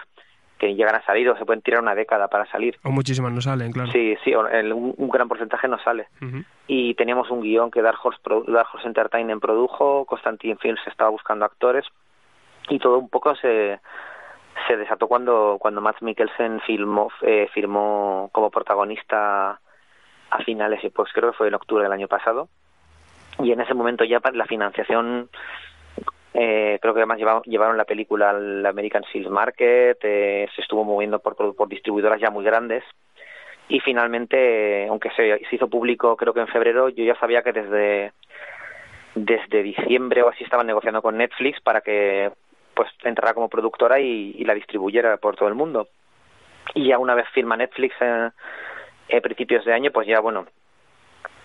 que 0.58 0.74
llegan 0.74 0.94
a 0.94 1.04
salir 1.04 1.28
o 1.28 1.36
se 1.36 1.44
pueden 1.44 1.62
tirar 1.62 1.82
una 1.82 1.94
década 1.94 2.28
para 2.28 2.46
salir. 2.46 2.78
O 2.82 2.90
muchísimas 2.90 3.32
no 3.32 3.40
salen, 3.40 3.72
claro. 3.72 3.92
Sí, 3.92 4.16
sí, 4.24 4.34
un, 4.34 5.08
gran 5.10 5.28
porcentaje 5.28 5.68
no 5.68 5.78
sale. 5.78 6.08
Y 6.66 6.94
teníamos 6.94 7.30
un 7.30 7.42
guion 7.42 7.70
que 7.70 7.82
Dark 7.82 7.98
Horse, 8.02 8.20
Dark 8.48 8.68
Horse 8.72 8.86
Entertainment 8.86 9.42
produjo, 9.42 10.06
Constantin 10.06 10.56
Films 10.58 10.80
estaba 10.86 11.10
buscando 11.10 11.44
actores 11.44 11.84
y 12.68 12.78
todo 12.78 12.98
un 12.98 13.08
poco 13.08 13.34
se 13.36 13.80
se 14.66 14.76
desató 14.76 15.08
cuando, 15.08 15.58
cuando 15.60 15.80
Matt 15.80 16.00
Mikkelsen 16.00 16.60
filmó, 16.60 17.10
eh, 17.22 17.48
firmó 17.52 18.30
como 18.32 18.50
protagonista 18.50 19.60
a 20.30 20.38
finales, 20.44 20.82
y 20.82 20.90
pues 20.90 21.12
creo 21.12 21.30
que 21.30 21.36
fue 21.36 21.48
en 21.48 21.54
octubre 21.54 21.84
del 21.84 21.92
año 21.92 22.08
pasado. 22.08 22.48
Y 23.38 23.52
en 23.52 23.60
ese 23.60 23.74
momento 23.74 24.04
ya 24.04 24.20
la 24.32 24.46
financiación, 24.46 25.28
eh, 26.34 26.78
creo 26.80 26.94
que 26.94 27.00
además 27.00 27.18
llevaron, 27.44 27.76
la 27.76 27.84
película 27.84 28.30
al 28.30 28.64
American 28.64 29.04
Film 29.04 29.32
Market, 29.32 29.98
eh, 30.02 30.48
se 30.54 30.62
estuvo 30.62 30.84
moviendo 30.84 31.18
por, 31.18 31.54
por, 31.54 31.68
distribuidoras 31.68 32.20
ya 32.20 32.30
muy 32.30 32.44
grandes. 32.44 32.82
Y 33.68 33.80
finalmente, 33.80 34.86
aunque 34.88 35.10
se, 35.10 35.38
se 35.48 35.56
hizo 35.56 35.68
público 35.68 36.16
creo 36.16 36.32
que 36.32 36.40
en 36.40 36.48
febrero, 36.48 36.88
yo 36.88 37.04
ya 37.04 37.18
sabía 37.18 37.42
que 37.42 37.52
desde 37.52 38.12
desde 39.16 39.62
diciembre 39.62 40.22
o 40.22 40.28
así 40.28 40.44
estaban 40.44 40.66
negociando 40.66 41.00
con 41.00 41.16
Netflix 41.16 41.58
para 41.62 41.80
que 41.80 42.30
pues 42.76 42.90
entrara 43.02 43.32
como 43.32 43.48
productora 43.48 43.98
y, 43.98 44.44
la 44.44 44.54
distribuyera 44.54 45.16
por 45.16 45.34
todo 45.34 45.48
el 45.48 45.54
mundo. 45.54 45.88
Y 46.74 46.88
ya 46.88 46.98
una 46.98 47.14
vez 47.14 47.26
firma 47.30 47.56
Netflix 47.56 47.96
en, 48.00 48.32
principios 49.22 49.64
de 49.64 49.72
año, 49.72 49.90
pues 49.90 50.06
ya 50.06 50.20
bueno, 50.20 50.46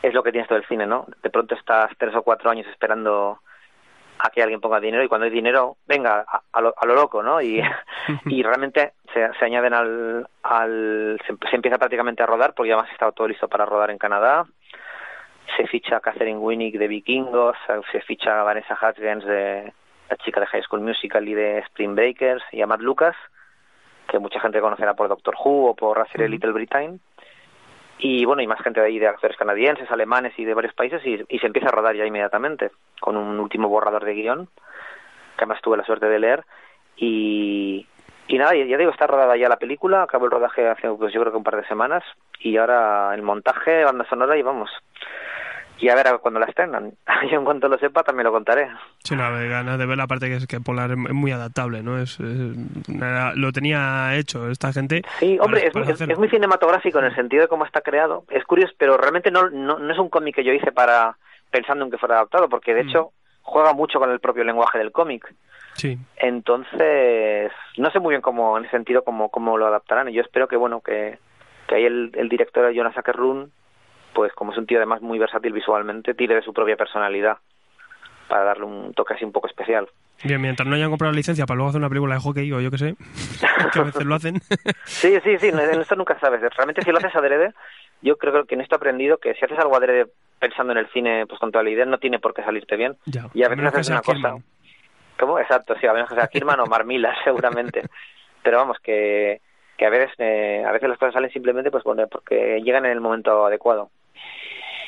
es 0.04 0.14
lo 0.14 0.22
que 0.22 0.32
tienes 0.32 0.50
todo 0.50 0.60
el 0.60 0.68
cine, 0.68 0.86
¿no? 0.86 1.08
De 1.24 1.30
pronto 1.30 1.56
estás 1.56 1.90
tres 1.98 2.14
o 2.16 2.22
cuatro 2.22 2.50
años 2.50 2.68
esperando 2.68 3.40
a 4.20 4.30
que 4.30 4.44
alguien 4.44 4.60
ponga 4.60 4.80
dinero 4.80 5.04
y 5.04 5.08
cuando 5.08 5.26
hay 5.26 5.32
dinero, 5.32 5.78
venga, 5.88 6.26
a, 6.52 6.62
lo, 6.62 6.74
loco, 6.86 7.24
¿no? 7.24 7.42
Y, 7.42 7.64
y 8.26 8.44
realmente 8.44 8.94
se, 9.14 9.46
añaden 9.46 9.74
al... 9.74 10.28
al 10.44 11.20
se, 11.26 11.56
empieza 11.56 11.78
prácticamente 11.78 12.24
a 12.24 12.28
rodar 12.28 12.54
porque 12.54 12.70
ya 12.70 12.78
más 12.78 12.92
estado 12.92 13.14
todo 13.14 13.30
listo 13.30 13.48
para 13.48 13.66
rodar 13.66 13.90
en 13.90 13.98
Canadá. 13.98 14.46
Se 15.56 15.66
ficha 15.68 15.98
a 15.98 16.02
Catherine 16.02 16.40
Winnick 16.40 16.78
de 16.78 16.88
Vikingos, 16.88 17.58
se 17.92 18.02
ficha 18.02 18.40
a 18.40 18.44
Vanessa 18.44 18.78
Hudgens 18.82 19.26
de, 19.26 19.74
la 20.12 20.18
chica 20.18 20.42
de 20.42 20.48
High 20.48 20.64
School 20.64 20.82
Musical 20.82 21.28
y 21.28 21.34
de 21.34 21.60
Spring 21.60 21.96
Breakers, 21.96 22.44
y 22.52 22.62
a 22.62 22.68
Matt 22.68 22.82
Lucas, 22.82 23.16
que 24.08 24.20
mucha 24.20 24.40
gente 24.42 24.60
conocerá 24.60 24.94
por 24.94 25.08
Doctor 25.08 25.36
Who 25.44 25.70
o 25.70 25.76
por 25.76 25.98
Russell 25.98 26.30
Little 26.30 26.52
Britain. 26.52 27.00
Y 27.98 28.26
bueno, 28.26 28.42
y 28.42 28.48
más 28.48 28.62
gente 28.62 28.82
de 28.82 28.88
ahí, 28.88 29.00
de 29.00 29.08
actores 29.08 29.38
canadienses, 29.38 29.90
alemanes 29.90 30.34
y 30.38 30.44
de 30.44 30.54
varios 30.54 30.74
países, 30.74 31.02
y, 31.06 31.40
se 31.40 31.48
empieza 31.48 31.70
a 31.70 31.72
rodar 31.72 31.96
ya 31.96 32.06
inmediatamente, 32.06 32.72
con 33.00 33.16
un 33.16 33.40
último 33.40 33.70
borrador 33.70 34.04
de 34.04 34.14
guion, 34.14 34.48
que 35.38 35.46
además 35.46 35.62
tuve 35.62 35.78
la 35.78 35.86
suerte 35.86 36.08
de 36.08 36.20
leer. 36.20 36.44
Y, 36.98 37.88
y 38.28 38.38
nada, 38.38 38.54
ya 38.54 38.78
digo, 38.78 38.92
está 38.92 39.08
rodada 39.08 39.38
ya 39.38 39.48
la 39.48 39.58
película, 39.58 40.04
acabó 40.04 40.26
el 40.26 40.32
rodaje 40.32 40.68
hace 40.68 40.90
pues 40.90 41.14
yo 41.14 41.22
creo 41.22 41.32
que 41.32 41.38
un 41.38 41.44
par 41.44 41.56
de 41.56 41.68
semanas, 41.68 42.04
y 42.40 42.58
ahora 42.58 43.14
el 43.14 43.22
montaje, 43.22 43.86
banda 43.86 44.06
sonora, 44.10 44.36
y 44.36 44.42
vamos, 44.42 44.72
y 45.82 45.90
a 45.90 45.96
ver 45.96 46.08
cuando 46.22 46.40
la 46.40 46.46
estrenan. 46.46 46.94
Yo 47.32 47.40
en 47.40 47.44
cuanto 47.44 47.68
lo 47.68 47.78
sepa 47.80 48.04
también 48.04 48.26
lo 48.26 48.32
contaré. 48.32 48.70
Sí, 49.04 49.16
no, 49.16 49.24
ganas 49.24 49.80
de 49.80 49.86
ver 49.86 49.98
la 49.98 50.08
parte 50.08 50.28
que 50.28 50.36
es 50.36 50.48
que 50.48 50.60
Polar 50.60 50.92
es 50.92 50.98
muy 50.98 51.32
adaptable, 51.32 51.82
¿no? 51.82 51.98
Es, 51.98 52.20
lo 52.20 53.52
tenía 53.52 54.16
hecho 54.16 54.50
esta 54.50 54.72
gente. 54.72 55.02
Sí, 55.20 55.38
hombre, 55.42 55.68
es, 55.68 56.18
muy 56.18 56.30
cinematográfico 56.30 57.00
en 57.00 57.06
el 57.06 57.16
sentido 57.16 57.42
de 57.42 57.48
cómo 57.48 57.66
está 57.66 57.82
creado. 57.82 58.26
Es 58.30 58.44
curioso, 58.46 58.74
pero 58.78 58.96
realmente 58.96 59.32
no, 59.32 59.50
no, 59.50 59.92
es 59.92 59.98
un 59.98 60.10
cómic 60.10 60.36
que 60.36 60.44
yo 60.44 60.54
hice 60.54 60.72
para 60.72 61.18
pensando 61.50 61.84
en 61.84 61.92
que 61.92 61.98
fuera 61.98 62.16
adaptado, 62.16 62.48
porque 62.48 62.74
de 62.74 62.84
mm. 62.84 62.90
hecho 62.90 63.12
juega 63.42 63.74
mucho 63.74 64.00
con 64.00 64.12
el 64.12 64.20
propio 64.20 64.44
lenguaje 64.44 64.78
del 64.78 64.92
cómic. 64.92 65.34
Sí. 65.74 65.98
Entonces, 66.18 67.52
no 67.78 67.90
sé 67.92 68.00
muy 68.00 68.12
bien 68.12 68.22
cómo, 68.22 68.58
en 68.58 68.66
ese 68.66 68.72
sentido, 68.72 69.04
cómo, 69.04 69.30
cómo 69.30 69.58
lo 69.58 69.66
adaptarán. 69.66 70.10
Y 70.10 70.14
yo 70.14 70.22
espero 70.22 70.48
que, 70.48 70.58
bueno, 70.58 70.82
que, 70.82 71.18
que 71.68 71.76
ahí 71.76 71.86
el, 71.86 72.12
el 72.14 72.30
director 72.30 72.72
Jonas 72.72 72.98
Ackerrun 72.98 73.52
pues 74.14 74.34
como 74.34 74.52
es 74.52 74.58
un 74.58 74.66
tío 74.66 74.78
además 74.78 75.02
muy 75.02 75.20
versátil 75.20 75.54
visualmente, 75.54 76.14
tire 76.14 76.36
de 76.36 76.42
su 76.42 76.54
propia 76.54 76.76
personalidad 76.76 77.38
para 78.28 78.44
darle 78.46 78.66
un 78.66 78.94
toque 78.94 79.14
así 79.14 79.26
un 79.26 79.32
poco 79.32 79.48
especial. 79.48 79.90
Bien, 80.24 80.40
mientras 80.40 80.68
no 80.68 80.76
hayan 80.76 80.90
comprado 80.90 81.12
la 81.12 81.18
licencia 81.18 81.46
para 81.46 81.58
luego 81.58 81.70
hacer 81.70 81.80
una 81.80 81.90
película 81.90 82.16
de 82.16 82.22
hockey 82.22 82.52
o 82.54 82.62
yo 82.62 82.72
qué 82.72 82.78
sé, 82.78 82.96
que 83.74 83.80
a 83.80 83.84
veces 83.84 84.06
lo 84.06 84.16
hacen. 84.16 84.40
sí, 84.86 85.18
sí, 85.24 85.38
sí, 85.40 85.48
en 85.50 85.60
esto 85.60 85.96
nunca 85.96 86.20
sabes. 86.20 86.42
Realmente 86.56 86.82
si 86.84 86.92
lo 86.92 86.98
haces 86.98 87.16
adrede, 87.16 87.54
yo 88.02 88.18
creo 88.18 88.46
que 88.46 88.56
en 88.56 88.62
esto 88.62 88.76
he 88.76 88.78
aprendido 88.78 89.18
que 89.18 89.34
si 89.34 89.46
haces 89.46 89.60
algo 89.60 89.76
adrede 89.76 90.08
pensando 90.40 90.72
en 90.74 90.80
el 90.80 90.88
cine 90.90 91.26
pues 91.28 91.40
con 91.40 91.52
toda 91.52 91.64
la 91.64 91.72
idea, 91.72 91.86
no 91.86 91.98
tiene 91.98 92.20
por 92.20 92.34
qué 92.34 92.44
salirte 92.44 92.76
bien. 92.76 92.98
y 93.34 93.44
a 93.44 93.50
veces 93.50 93.66
haces 93.66 93.90
una 93.90 94.02
cosa... 94.02 94.36
¿Cómo? 95.20 95.38
Exacto, 95.38 95.76
sí, 95.80 95.86
a 95.86 95.94
menos 95.94 96.10
que 96.10 96.16
sea 96.16 96.28
Kirman 96.28 96.62
o 96.62 96.66
Marmila, 96.66 97.16
seguramente. 97.24 97.84
Pero 98.42 98.58
vamos, 98.58 98.78
que, 98.82 99.40
que 99.78 99.86
a 99.86 99.90
veces 99.90 100.12
eh, 100.18 100.64
a 100.66 100.72
veces 100.72 100.90
las 100.90 100.98
cosas 100.98 101.14
salen 101.14 101.32
simplemente 101.32 101.70
pues 101.70 101.84
porque 101.84 102.60
llegan 102.64 102.86
en 102.86 102.92
el 102.92 103.02
momento 103.02 103.46
adecuado. 103.46 103.92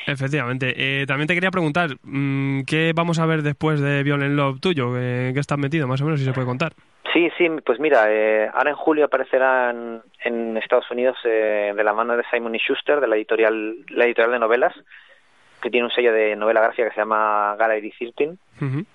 Efectivamente. 0.06 0.74
Eh, 0.76 1.06
también 1.06 1.26
te 1.26 1.34
quería 1.34 1.50
preguntar, 1.50 1.96
mm, 2.02 2.62
¿qué 2.64 2.92
vamos 2.94 3.18
a 3.18 3.26
ver 3.26 3.42
después 3.42 3.80
de 3.80 4.02
Violent 4.02 4.34
Love 4.34 4.60
tuyo? 4.60 4.92
¿Qué, 4.92 5.30
qué 5.32 5.40
estás 5.40 5.58
metido, 5.58 5.88
más 5.88 6.00
o 6.02 6.04
menos, 6.04 6.20
si 6.20 6.26
se 6.26 6.32
puede 6.32 6.46
contar? 6.46 6.74
Sí, 7.14 7.30
sí, 7.38 7.48
pues 7.64 7.78
mira, 7.78 8.12
eh, 8.12 8.50
ahora 8.52 8.70
en 8.70 8.76
julio 8.76 9.04
aparecerá 9.04 9.70
en, 9.70 10.56
Estados 10.56 10.90
Unidos 10.90 11.16
eh, 11.24 11.72
de 11.74 11.84
la 11.84 11.92
mano 11.92 12.16
de 12.16 12.24
Simon 12.28 12.56
y 12.56 12.58
Schuster, 12.58 13.00
de 13.00 13.06
la 13.06 13.14
editorial, 13.14 13.76
la 13.90 14.06
editorial 14.06 14.32
de 14.32 14.38
novelas, 14.40 14.74
que 15.62 15.70
tiene 15.70 15.86
un 15.86 15.92
sello 15.92 16.12
de 16.12 16.34
novela 16.34 16.60
gráfica 16.60 16.88
que 16.88 16.94
se 16.94 17.00
llama 17.00 17.54
Gallery 17.56 17.92
13, 18.16 18.36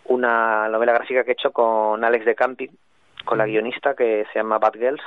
una 0.05 0.67
novela 0.67 0.93
gráfica 0.93 1.23
que 1.23 1.31
he 1.31 1.33
hecho 1.33 1.53
con 1.53 2.03
Alex 2.03 2.25
de 2.25 2.35
Campi, 2.35 2.69
con 3.23 3.37
la 3.37 3.45
guionista 3.45 3.95
que 3.95 4.25
se 4.33 4.39
llama 4.39 4.59
Bad 4.59 4.73
Girls, 4.73 5.03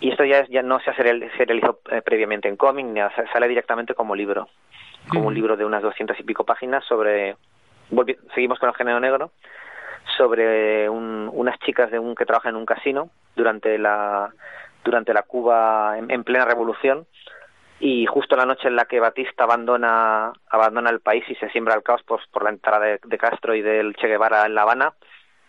y 0.00 0.10
esto 0.10 0.24
ya, 0.24 0.46
ya 0.48 0.62
no 0.62 0.78
se 0.80 0.90
ha 0.90 0.96
serializado 0.96 1.80
previamente 2.04 2.48
en 2.48 2.56
cómic, 2.56 2.86
sale 3.32 3.48
directamente 3.48 3.94
como 3.94 4.14
libro. 4.14 4.48
Como 5.08 5.28
un 5.28 5.34
libro 5.34 5.56
de 5.56 5.64
unas 5.64 5.82
doscientas 5.82 6.18
y 6.18 6.24
pico 6.24 6.44
páginas 6.44 6.84
sobre, 6.84 7.36
seguimos 8.34 8.58
con 8.58 8.68
el 8.68 8.74
género 8.74 9.00
negro, 9.00 9.30
sobre 10.16 10.88
unas 10.88 11.58
chicas 11.60 11.90
de 11.90 11.98
un, 11.98 12.14
que 12.14 12.26
trabajan 12.26 12.50
en 12.50 12.56
un 12.56 12.66
casino 12.66 13.10
durante 13.34 13.78
la, 13.78 14.32
durante 14.84 15.12
la 15.12 15.22
Cuba 15.22 15.96
en, 15.98 16.24
plena 16.24 16.44
revolución. 16.44 17.06
Y 17.78 18.06
justo 18.06 18.36
la 18.36 18.46
noche 18.46 18.68
en 18.68 18.76
la 18.76 18.86
que 18.86 19.00
Batista 19.00 19.44
abandona, 19.44 20.32
abandona 20.48 20.88
el 20.88 21.00
país 21.00 21.24
y 21.28 21.34
se 21.34 21.50
siembra 21.50 21.74
el 21.74 21.82
caos 21.82 22.02
pues, 22.06 22.22
por 22.32 22.42
la 22.42 22.50
entrada 22.50 22.86
de, 22.86 23.18
Castro 23.18 23.54
y 23.54 23.60
del 23.60 23.94
Che 23.96 24.06
Guevara 24.06 24.46
en 24.46 24.54
La 24.54 24.62
Habana, 24.62 24.94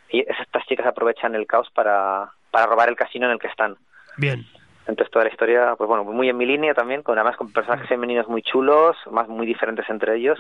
y 0.10 0.20
estas 0.20 0.66
chicas 0.66 0.86
aprovechan 0.86 1.36
el 1.36 1.48
caos 1.48 1.70
para, 1.74 2.32
para 2.52 2.66
robar 2.66 2.90
el 2.90 2.98
casino 2.98 3.28
en 3.28 3.34
el 3.34 3.40
que 3.40 3.48
están. 3.48 3.78
Bien. 4.18 4.46
Entonces 4.88 5.12
toda 5.12 5.26
la 5.26 5.32
historia, 5.32 5.76
pues 5.78 5.88
bueno, 5.88 6.04
muy 6.06 6.30
en 6.30 6.38
mi 6.38 6.46
línea 6.46 6.74
también, 6.74 7.04
con 7.04 7.18
además 7.18 7.36
con 7.36 7.52
personajes 7.52 7.90
femeninos 7.90 8.28
muy 8.28 8.42
chulos, 8.42 8.96
más 9.12 9.28
muy 9.28 9.46
diferentes 9.46 9.88
entre 9.90 10.16
ellos. 10.16 10.40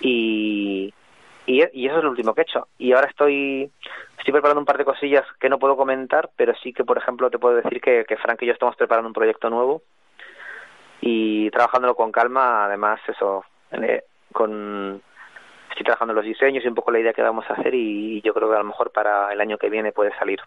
Y, 0.00 0.92
y, 1.46 1.60
eso 1.60 1.98
es 1.98 2.04
lo 2.04 2.10
último 2.10 2.34
que 2.34 2.40
he 2.40 2.44
hecho. 2.44 2.66
Y 2.78 2.92
ahora 2.92 3.08
estoy, 3.08 3.70
estoy 4.18 4.32
preparando 4.32 4.60
un 4.60 4.66
par 4.66 4.78
de 4.78 4.84
cosillas 4.84 5.24
que 5.38 5.50
no 5.50 5.58
puedo 5.58 5.76
comentar, 5.76 6.30
pero 6.34 6.54
sí 6.62 6.72
que, 6.72 6.84
por 6.84 6.96
ejemplo, 6.96 7.30
te 7.30 7.38
puedo 7.38 7.56
decir 7.56 7.80
que, 7.80 8.04
que 8.08 8.16
Frank 8.16 8.40
y 8.42 8.46
yo 8.46 8.52
estamos 8.52 8.74
preparando 8.76 9.08
un 9.08 9.14
proyecto 9.14 9.50
nuevo 9.50 9.82
y 11.02 11.50
trabajándolo 11.50 11.94
con 11.94 12.10
calma, 12.10 12.64
además 12.64 13.00
eso, 13.06 13.44
eh, 13.72 14.04
con 14.32 15.02
estoy 15.70 15.84
trabajando 15.84 16.14
los 16.14 16.24
diseños 16.24 16.64
y 16.64 16.68
un 16.68 16.74
poco 16.74 16.90
la 16.90 17.00
idea 17.00 17.12
que 17.12 17.22
vamos 17.22 17.44
a 17.48 17.54
hacer 17.54 17.74
y 17.74 18.20
yo 18.22 18.32
creo 18.32 18.48
que 18.48 18.56
a 18.56 18.60
lo 18.60 18.64
mejor 18.64 18.92
para 18.92 19.32
el 19.32 19.40
año 19.40 19.58
que 19.58 19.68
viene 19.68 19.92
puede 19.92 20.16
salir. 20.16 20.40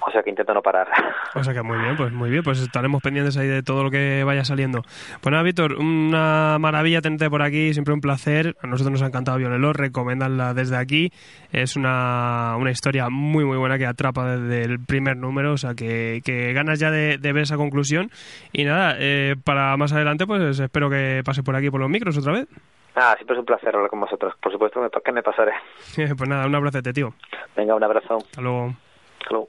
O 0.00 0.10
sea 0.10 0.22
que 0.22 0.30
intento 0.30 0.54
no 0.54 0.62
parar. 0.62 0.88
O 1.34 1.44
sea 1.44 1.52
que 1.52 1.62
muy 1.62 1.78
bien, 1.78 1.94
pues 1.96 2.10
muy 2.10 2.30
bien, 2.30 2.42
pues 2.42 2.58
estaremos 2.58 3.02
pendientes 3.02 3.36
ahí 3.36 3.46
de 3.46 3.62
todo 3.62 3.84
lo 3.84 3.90
que 3.90 4.24
vaya 4.24 4.44
saliendo. 4.44 4.82
Pues 5.20 5.30
nada, 5.30 5.42
Víctor, 5.42 5.74
una 5.74 6.56
maravilla 6.58 7.02
tenerte 7.02 7.28
por 7.28 7.42
aquí, 7.42 7.74
siempre 7.74 7.92
un 7.92 8.00
placer. 8.00 8.56
A 8.62 8.66
nosotros 8.66 8.92
nos 8.92 9.02
ha 9.02 9.06
encantado 9.06 9.36
Violelo, 9.36 9.72
recomendarla 9.72 10.54
desde 10.54 10.76
aquí. 10.76 11.12
Es 11.52 11.76
una, 11.76 12.56
una 12.56 12.70
historia 12.70 13.08
muy 13.10 13.44
muy 13.44 13.58
buena 13.58 13.78
que 13.78 13.86
atrapa 13.86 14.36
desde 14.36 14.62
el 14.62 14.80
primer 14.80 15.16
número, 15.16 15.52
o 15.52 15.58
sea 15.58 15.74
que, 15.74 16.22
que 16.24 16.52
ganas 16.54 16.78
ya 16.80 16.90
de, 16.90 17.18
ver 17.18 17.38
esa 17.38 17.56
conclusión. 17.56 18.10
Y 18.52 18.64
nada, 18.64 18.96
eh, 18.98 19.36
para 19.44 19.76
más 19.76 19.92
adelante, 19.92 20.26
pues 20.26 20.58
espero 20.58 20.88
que 20.88 21.22
pase 21.24 21.42
por 21.42 21.54
aquí 21.56 21.70
por 21.70 21.80
los 21.80 21.90
micros 21.90 22.16
otra 22.16 22.32
vez. 22.32 22.48
Ah, 22.94 23.14
siempre 23.16 23.34
es 23.36 23.40
un 23.40 23.46
placer 23.46 23.74
hablar 23.74 23.90
con 23.90 24.00
vosotros. 24.00 24.34
Por 24.40 24.50
supuesto 24.50 24.80
que 25.04 25.12
me 25.12 25.22
pasaré. 25.22 25.52
pues 25.94 26.28
nada, 26.28 26.46
un 26.46 26.54
abracete, 26.54 26.92
tío. 26.92 27.12
Venga, 27.56 27.74
un 27.74 27.84
abrazo. 27.84 28.16
Hasta 28.16 28.40
luego. 28.40 28.74
Hasta 29.20 29.30
luego. 29.30 29.48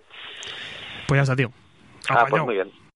Pues 1.10 1.18
ya 1.18 1.24
está, 1.24 1.36
tío. 1.36 1.52
Ah, 2.08 2.28
pues 2.30 2.44
muy 2.44 2.54
bien. 2.54 2.72